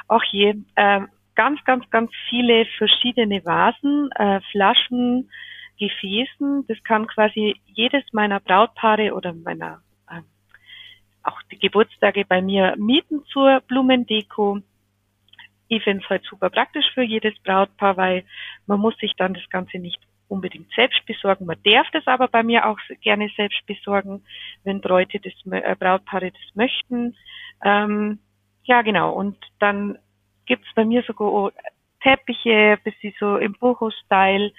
auch 0.08 0.24
je 0.32 0.56
äh, 0.76 1.02
ganz, 1.36 1.64
ganz, 1.66 1.90
ganz 1.90 2.12
viele 2.30 2.66
verschiedene 2.78 3.46
Vasen, 3.46 4.10
äh, 4.14 4.42
Flaschen, 4.52 5.30
Gefäßen. 5.78 6.66
Das 6.68 6.82
kann 6.84 7.08
quasi 7.08 7.60
jedes 7.66 8.04
meiner 8.12 8.40
Brautpaare 8.40 9.14
oder 9.14 9.34
meiner 9.34 9.82
äh, 10.10 10.22
auch 11.24 11.42
die 11.52 11.60
Geburtstage 11.60 12.26
bei 12.26 12.42
mir 12.42 12.76
mieten 12.78 13.24
zur 13.26 13.62
Blumendeko. 13.68 14.60
Ich 15.68 15.84
finde 15.84 16.04
es 16.04 16.10
halt 16.10 16.24
super 16.26 16.50
praktisch 16.50 16.86
für 16.94 17.04
jedes 17.04 17.38
Brautpaar, 17.40 17.98
weil 17.98 18.26
man 18.68 18.80
muss 18.80 18.96
sich 18.98 19.14
dann 19.18 19.34
das 19.34 19.50
Ganze 19.50 19.80
nicht 19.80 20.00
unbedingt 20.28 20.72
selbst 20.76 21.06
besorgen. 21.06 21.46
Man 21.46 21.62
darf 21.64 21.88
das 21.92 22.06
aber 22.08 22.28
bei 22.28 22.44
mir 22.44 22.66
auch 22.68 22.80
gerne 23.02 23.30
selbst 23.36 23.66
besorgen, 23.66 24.24
wenn 24.64 24.82
Bräute 24.82 25.20
das, 25.20 25.34
äh, 25.52 25.76
Brautpaare 25.76 26.32
das 26.32 26.56
möchten. 26.56 27.16
Ähm, 27.64 28.20
ja, 28.64 28.82
genau. 28.82 29.14
Und 29.14 29.38
dann 29.60 29.98
gibt's 30.46 30.68
bei 30.76 30.86
mir 30.86 31.04
sogar 31.04 31.52
Teppiche, 32.02 32.78
bisschen 32.84 33.14
so 33.20 33.38
im 33.38 33.54
Boho-Style, 33.54 34.52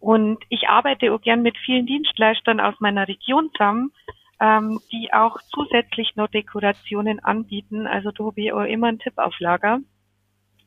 und 0.00 0.38
ich 0.48 0.68
arbeite 0.68 1.12
auch 1.12 1.20
gern 1.20 1.42
mit 1.42 1.56
vielen 1.58 1.86
Dienstleistern 1.86 2.60
aus 2.60 2.74
meiner 2.80 3.08
Region 3.08 3.50
zusammen, 3.52 3.92
ähm, 4.40 4.80
die 4.92 5.12
auch 5.12 5.38
zusätzlich 5.52 6.14
noch 6.16 6.28
Dekorationen 6.28 7.18
anbieten. 7.20 7.86
Also 7.86 8.12
da 8.12 8.24
habe 8.24 8.40
ich 8.40 8.52
auch 8.52 8.62
immer 8.62 8.88
einen 8.88 9.00
Tipp 9.00 9.14
auf 9.16 9.38
Lager, 9.40 9.80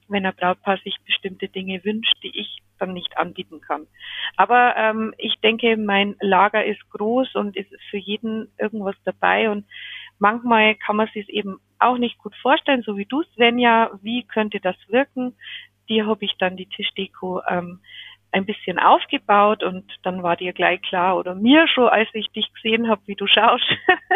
wenn 0.10 0.26
ein 0.26 0.36
Brautpaar 0.36 0.78
sich 0.84 0.98
bestimmte 1.06 1.48
Dinge 1.48 1.84
wünscht, 1.86 2.16
die 2.24 2.38
ich 2.38 2.58
dann 2.80 2.94
nicht 2.94 3.18
anbieten 3.18 3.62
kann. 3.62 3.88
Aber 4.36 4.76
ähm, 4.76 5.14
ich 5.18 5.36
denke, 5.42 5.78
mein 5.78 6.16
Lager 6.20 6.66
ist 6.66 6.90
groß 6.90 7.36
und 7.36 7.56
es 7.56 7.72
ist 7.72 7.84
für 7.90 7.98
jeden 7.98 8.52
irgendwas 8.58 8.96
dabei 9.06 9.50
und 9.50 9.66
manchmal 10.20 10.76
kann 10.76 10.98
man 10.98 11.08
sich 11.14 11.30
eben 11.30 11.60
auch 11.80 11.98
nicht 11.98 12.18
gut 12.18 12.36
vorstellen, 12.42 12.84
so 12.84 12.98
wie 12.98 13.06
du, 13.06 13.24
Svenja, 13.36 13.92
wie 14.02 14.24
könnte 14.24 14.60
das 14.60 14.76
wirken? 14.88 15.36
Dir 15.90 16.06
habe 16.06 16.26
ich 16.26 16.36
dann 16.38 16.58
die 16.58 16.68
Tischdeko 16.68 17.42
ähm, 17.48 17.80
ein 18.32 18.46
bisschen 18.46 18.80
aufgebaut 18.80 19.64
und 19.64 19.86
dann 20.04 20.24
war 20.24 20.38
dir 20.38 20.54
gleich 20.54 20.82
klar 20.82 21.18
oder 21.18 21.36
mir 21.36 21.68
schon, 21.68 21.90
als 21.90 22.10
ich 22.14 22.28
dich 22.30 22.52
gesehen 22.54 22.90
habe, 22.90 23.02
wie 23.06 23.16
du 23.16 23.28
schaust, 23.28 23.66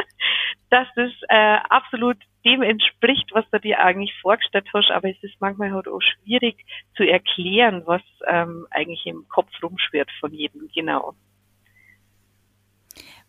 dass 0.70 0.88
das 0.96 1.12
äh, 1.30 1.58
absolut 1.70 2.18
dem 2.46 2.62
entspricht, 2.62 3.32
was 3.34 3.46
du 3.52 3.60
dir 3.60 3.80
eigentlich 3.80 4.14
vorgestellt 4.22 4.68
hast, 4.74 4.92
aber 4.92 5.10
es 5.10 5.22
ist 5.22 5.36
manchmal 5.40 5.72
halt 5.72 5.88
auch 5.88 6.02
schwierig 6.02 6.64
zu 6.96 7.04
erklären, 7.04 7.84
was 7.86 8.02
ähm, 8.28 8.68
eigentlich 8.70 9.06
im 9.06 9.28
Kopf 9.28 9.50
rumschwirrt 9.62 10.10
von 10.20 10.32
jedem 10.32 10.70
genau. 10.74 11.16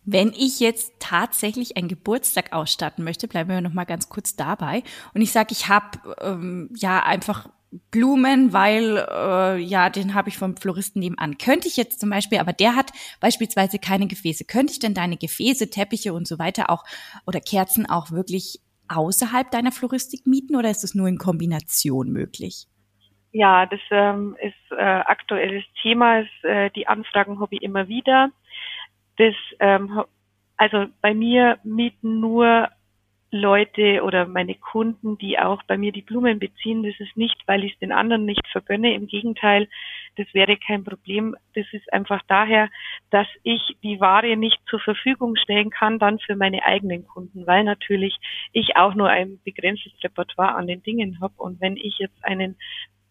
Wenn 0.09 0.29
ich 0.29 0.61
jetzt 0.61 1.01
tatsächlich 1.01 1.75
einen 1.75 1.89
Geburtstag 1.89 2.53
ausstatten 2.53 3.03
möchte, 3.03 3.27
bleiben 3.27 3.49
wir 3.49 3.59
noch 3.59 3.73
mal 3.73 3.83
ganz 3.83 4.07
kurz 4.07 4.37
dabei. 4.37 4.83
Und 5.13 5.21
ich 5.21 5.33
sage, 5.33 5.49
ich 5.51 5.67
habe 5.67 5.99
ähm, 6.21 6.69
ja 6.73 7.03
einfach 7.03 7.49
Blumen, 7.91 8.53
weil 8.53 9.05
äh, 9.09 9.57
ja, 9.57 9.89
den 9.89 10.13
habe 10.13 10.29
ich 10.29 10.37
vom 10.37 10.55
Floristen 10.55 10.99
nebenan. 10.99 11.37
Könnte 11.37 11.67
ich 11.67 11.75
jetzt 11.75 11.99
zum 11.99 12.09
Beispiel, 12.09 12.39
aber 12.39 12.53
der 12.53 12.75
hat 12.75 12.91
beispielsweise 13.19 13.77
keine 13.77 14.07
Gefäße. 14.07 14.45
Könnte 14.45 14.73
ich 14.73 14.79
denn 14.79 14.93
deine 14.93 15.17
Gefäße, 15.17 15.69
Teppiche 15.69 16.13
und 16.13 16.27
so 16.27 16.39
weiter 16.39 16.69
auch 16.69 16.85
oder 17.25 17.41
Kerzen 17.41 17.85
auch 17.85 18.11
wirklich 18.11 18.61
außerhalb 18.87 19.51
deiner 19.51 19.71
Floristik 19.71 20.25
mieten 20.25 20.55
oder 20.55 20.69
ist 20.69 20.83
es 20.83 20.95
nur 20.95 21.07
in 21.07 21.17
Kombination 21.17 22.09
möglich? 22.11 22.67
Ja, 23.33 23.65
das 23.65 23.81
ähm, 23.91 24.37
ist 24.41 24.71
äh, 24.71 24.81
aktuelles 24.81 25.63
Thema. 25.81 26.21
Ist, 26.21 26.43
äh, 26.43 26.71
die 26.71 26.87
Anfragen 26.87 27.39
habe 27.39 27.55
ich 27.55 27.61
immer 27.61 27.87
wieder. 27.87 28.31
Das, 29.17 29.35
ähm, 29.59 30.03
also 30.55 30.85
bei 31.01 31.13
mir 31.13 31.59
mieten 31.63 32.19
nur 32.21 32.69
Leute 33.31 34.03
oder 34.03 34.25
meine 34.25 34.55
Kunden, 34.55 35.17
die 35.17 35.37
auch 35.37 35.61
bei 35.63 35.77
mir 35.77 35.91
die 35.91 36.01
Blumen 36.01 36.39
beziehen. 36.39 36.83
Das 36.83 36.97
ist 36.99 37.17
nicht, 37.17 37.35
weil 37.45 37.63
ich 37.65 37.73
es 37.73 37.79
den 37.79 37.91
anderen 37.91 38.25
nicht 38.25 38.47
vergönne. 38.51 38.93
Im 38.93 39.07
Gegenteil, 39.07 39.67
das 40.15 40.27
wäre 40.33 40.57
kein 40.57 40.83
Problem. 40.83 41.35
Das 41.53 41.65
ist 41.73 41.91
einfach 41.91 42.21
daher, 42.27 42.69
dass 43.09 43.27
ich 43.43 43.61
die 43.83 43.99
Ware 43.99 44.37
nicht 44.37 44.59
zur 44.69 44.79
Verfügung 44.79 45.35
stellen 45.35 45.69
kann, 45.69 45.99
dann 45.99 46.19
für 46.19 46.35
meine 46.35 46.63
eigenen 46.63 47.05
Kunden, 47.05 47.45
weil 47.45 47.65
natürlich 47.65 48.17
ich 48.53 48.77
auch 48.77 48.95
nur 48.95 49.09
ein 49.09 49.39
begrenztes 49.43 49.91
Repertoire 50.03 50.55
an 50.55 50.67
den 50.67 50.81
Dingen 50.83 51.19
habe. 51.19 51.33
Und 51.37 51.59
wenn 51.59 51.75
ich 51.75 51.97
jetzt 51.99 52.23
einen 52.23 52.55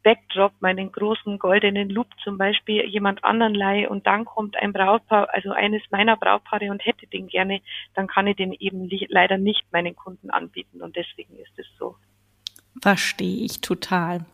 Backdrop, 0.07 0.53
meinen 0.61 0.93
großen 0.93 1.37
goldenen 1.41 1.91
Loop 1.91 2.07
zum 2.23 2.39
Beispiel 2.39 2.85
jemand 2.85 3.25
anderen 3.25 3.57
leihe 3.57 3.91
und 3.91 4.07
dann 4.07 4.25
kommt 4.25 4.55
ein 4.55 4.73
Brautpaar, 4.73 5.35
also 5.35 5.51
eines 5.51 5.83
meiner 5.91 6.17
Brautpaare 6.17 6.71
und 6.71 6.87
hätte 6.87 7.09
den 7.09 7.27
gerne, 7.27 7.61
dann 7.95 8.07
kann 8.07 8.29
ich 8.29 8.37
den 8.37 8.53
eben 8.53 8.89
leider 9.09 9.37
nicht 9.37 9.65
meinen 9.73 9.97
Kunden 9.97 10.31
anbieten 10.31 10.81
und 10.81 10.95
deswegen 10.95 11.35
ist 11.39 11.59
es 11.59 11.67
so. 11.77 11.97
Verstehe 12.81 13.45
ich 13.45 13.61
total. 13.63 14.25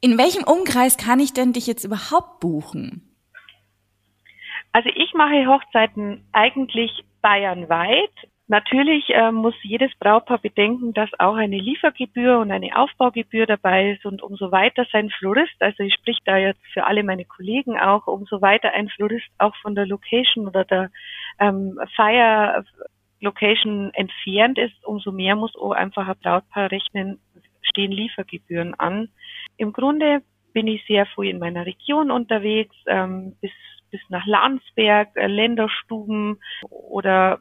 In 0.00 0.18
welchem 0.18 0.44
Umkreis 0.44 0.96
kann 0.96 1.18
ich 1.18 1.32
denn 1.32 1.52
dich 1.52 1.66
jetzt 1.66 1.82
überhaupt 1.82 2.38
buchen? 2.38 3.16
Also 4.70 4.88
ich 4.94 5.14
mache 5.14 5.48
Hochzeiten 5.48 6.24
eigentlich 6.30 7.02
bayernweit. 7.22 8.12
Natürlich 8.48 9.08
äh, 9.10 9.30
muss 9.30 9.54
jedes 9.62 9.94
Brautpaar 9.98 10.38
bedenken, 10.38 10.92
dass 10.92 11.08
auch 11.18 11.36
eine 11.36 11.58
Liefergebühr 11.58 12.38
und 12.38 12.50
eine 12.50 12.76
Aufbaugebühr 12.76 13.46
dabei 13.46 13.92
ist 13.92 14.04
und 14.04 14.20
umso 14.20 14.50
weiter 14.50 14.84
sein 14.92 15.10
Florist, 15.10 15.54
also 15.60 15.82
ich 15.84 15.94
sprich 15.94 16.18
da 16.24 16.36
jetzt 16.36 16.60
für 16.72 16.84
alle 16.84 17.04
meine 17.04 17.24
Kollegen 17.24 17.78
auch, 17.78 18.06
umso 18.08 18.42
weiter 18.42 18.72
ein 18.72 18.88
Florist 18.88 19.28
auch 19.38 19.54
von 19.62 19.74
der 19.74 19.86
Location 19.86 20.48
oder 20.48 20.64
der 20.64 20.90
ähm, 21.38 21.78
Feier 21.94 22.64
Location 23.20 23.90
entfernt 23.94 24.58
ist, 24.58 24.84
umso 24.84 25.12
mehr 25.12 25.36
muss 25.36 25.54
auch 25.56 25.70
einfach 25.70 26.08
ein 26.08 26.18
Brautpaar 26.20 26.70
rechnen, 26.70 27.20
stehen 27.62 27.92
Liefergebühren 27.92 28.74
an. 28.74 29.08
Im 29.56 29.72
Grunde 29.72 30.22
bin 30.52 30.66
ich 30.66 30.84
sehr 30.86 31.06
früh 31.06 31.30
in 31.30 31.38
meiner 31.38 31.64
Region 31.64 32.10
unterwegs, 32.10 32.74
ähm, 32.86 33.36
bis, 33.40 33.52
bis 33.90 34.00
nach 34.08 34.26
Landsberg, 34.26 35.10
äh, 35.14 35.28
Länderstuben 35.28 36.40
oder 36.68 37.40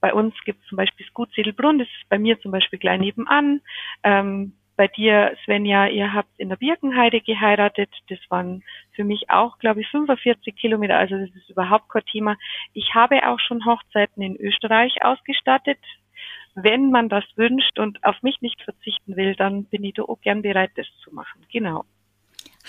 bei 0.00 0.12
uns 0.12 0.34
gibt 0.44 0.62
es 0.62 0.68
zum 0.68 0.76
Beispiel 0.76 1.06
das 1.06 1.14
Gut 1.14 1.32
Sedelbrunn, 1.34 1.78
das 1.78 1.88
ist 1.88 2.08
bei 2.08 2.18
mir 2.18 2.38
zum 2.40 2.52
Beispiel 2.52 2.78
gleich 2.78 3.00
nebenan. 3.00 3.60
Ähm, 4.02 4.52
bei 4.76 4.88
dir, 4.88 5.34
Svenja, 5.44 5.86
ihr 5.86 6.12
habt 6.12 6.38
in 6.38 6.50
der 6.50 6.56
Birkenheide 6.56 7.20
geheiratet. 7.20 7.90
Das 8.08 8.18
waren 8.28 8.62
für 8.92 9.04
mich 9.04 9.30
auch, 9.30 9.58
glaube 9.58 9.80
ich, 9.80 9.88
45 9.88 10.54
Kilometer. 10.54 10.98
Also 10.98 11.16
das 11.16 11.34
ist 11.34 11.48
überhaupt 11.48 11.88
kein 11.88 12.04
Thema. 12.04 12.36
Ich 12.74 12.94
habe 12.94 13.26
auch 13.26 13.40
schon 13.40 13.64
Hochzeiten 13.64 14.22
in 14.22 14.36
Österreich 14.36 15.02
ausgestattet. 15.02 15.78
Wenn 16.54 16.90
man 16.90 17.08
das 17.08 17.24
wünscht 17.36 17.78
und 17.78 18.02
auf 18.04 18.22
mich 18.22 18.40
nicht 18.40 18.62
verzichten 18.62 19.16
will, 19.16 19.34
dann 19.34 19.64
bin 19.64 19.84
ich 19.84 19.94
da 19.94 20.02
auch 20.02 20.20
gern 20.20 20.42
bereit, 20.42 20.72
das 20.76 20.86
zu 21.02 21.12
machen. 21.14 21.42
Genau. 21.50 21.84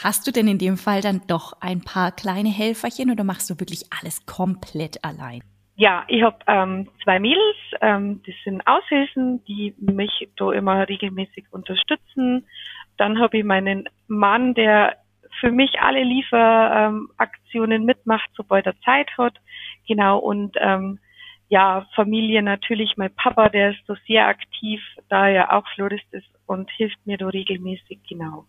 Hast 0.04 0.28
du 0.28 0.32
denn 0.32 0.48
in 0.48 0.60
dem 0.60 0.78
Fall 0.78 1.02
dann 1.02 1.22
doch 1.28 1.54
ein 1.62 1.82
paar 1.82 2.12
kleine 2.12 2.50
Helferchen 2.50 3.12
oder 3.12 3.24
machst 3.24 3.50
du 3.50 3.60
wirklich 3.60 3.86
alles 3.92 4.26
komplett 4.26 5.04
allein? 5.04 5.42
Ja, 5.80 6.06
ich 6.08 6.24
habe 6.24 6.38
ähm, 6.48 6.90
zwei 7.04 7.20
Mädels, 7.20 7.56
ähm, 7.82 8.24
das 8.26 8.34
sind 8.44 8.66
Aushilfen, 8.66 9.46
die 9.46 9.76
mich 9.78 10.28
da 10.36 10.52
immer 10.52 10.90
regelmäßig 10.90 11.46
unterstützen. 11.52 12.48
Dann 12.98 13.20
habe 13.20 13.38
ich 13.38 13.44
meinen 13.44 13.88
Mann, 14.08 14.56
der 14.56 14.98
für 15.40 15.52
mich 15.52 15.80
alle 15.80 16.04
Lieferaktionen 16.04 17.82
ähm, 17.82 17.86
mitmacht, 17.86 18.28
sobald 18.34 18.66
er 18.66 18.82
Zeit 18.82 19.16
hat. 19.20 19.36
Genau, 19.88 20.18
und 20.18 20.58
ähm, 20.60 20.98
ja, 21.48 21.86
Familie 21.94 22.42
natürlich, 22.42 22.98
mein 22.98 23.14
Papa, 23.14 23.50
der 23.50 23.70
ist 23.70 23.86
so 23.86 23.94
sehr 24.08 24.26
aktiv, 24.26 24.82
da 25.10 25.28
er 25.30 25.56
auch 25.56 25.68
Florist 25.76 26.12
ist 26.12 26.28
und 26.48 26.72
hilft 26.72 27.06
mir 27.06 27.20
da 27.20 27.28
regelmäßig, 27.28 28.00
genau. 28.10 28.48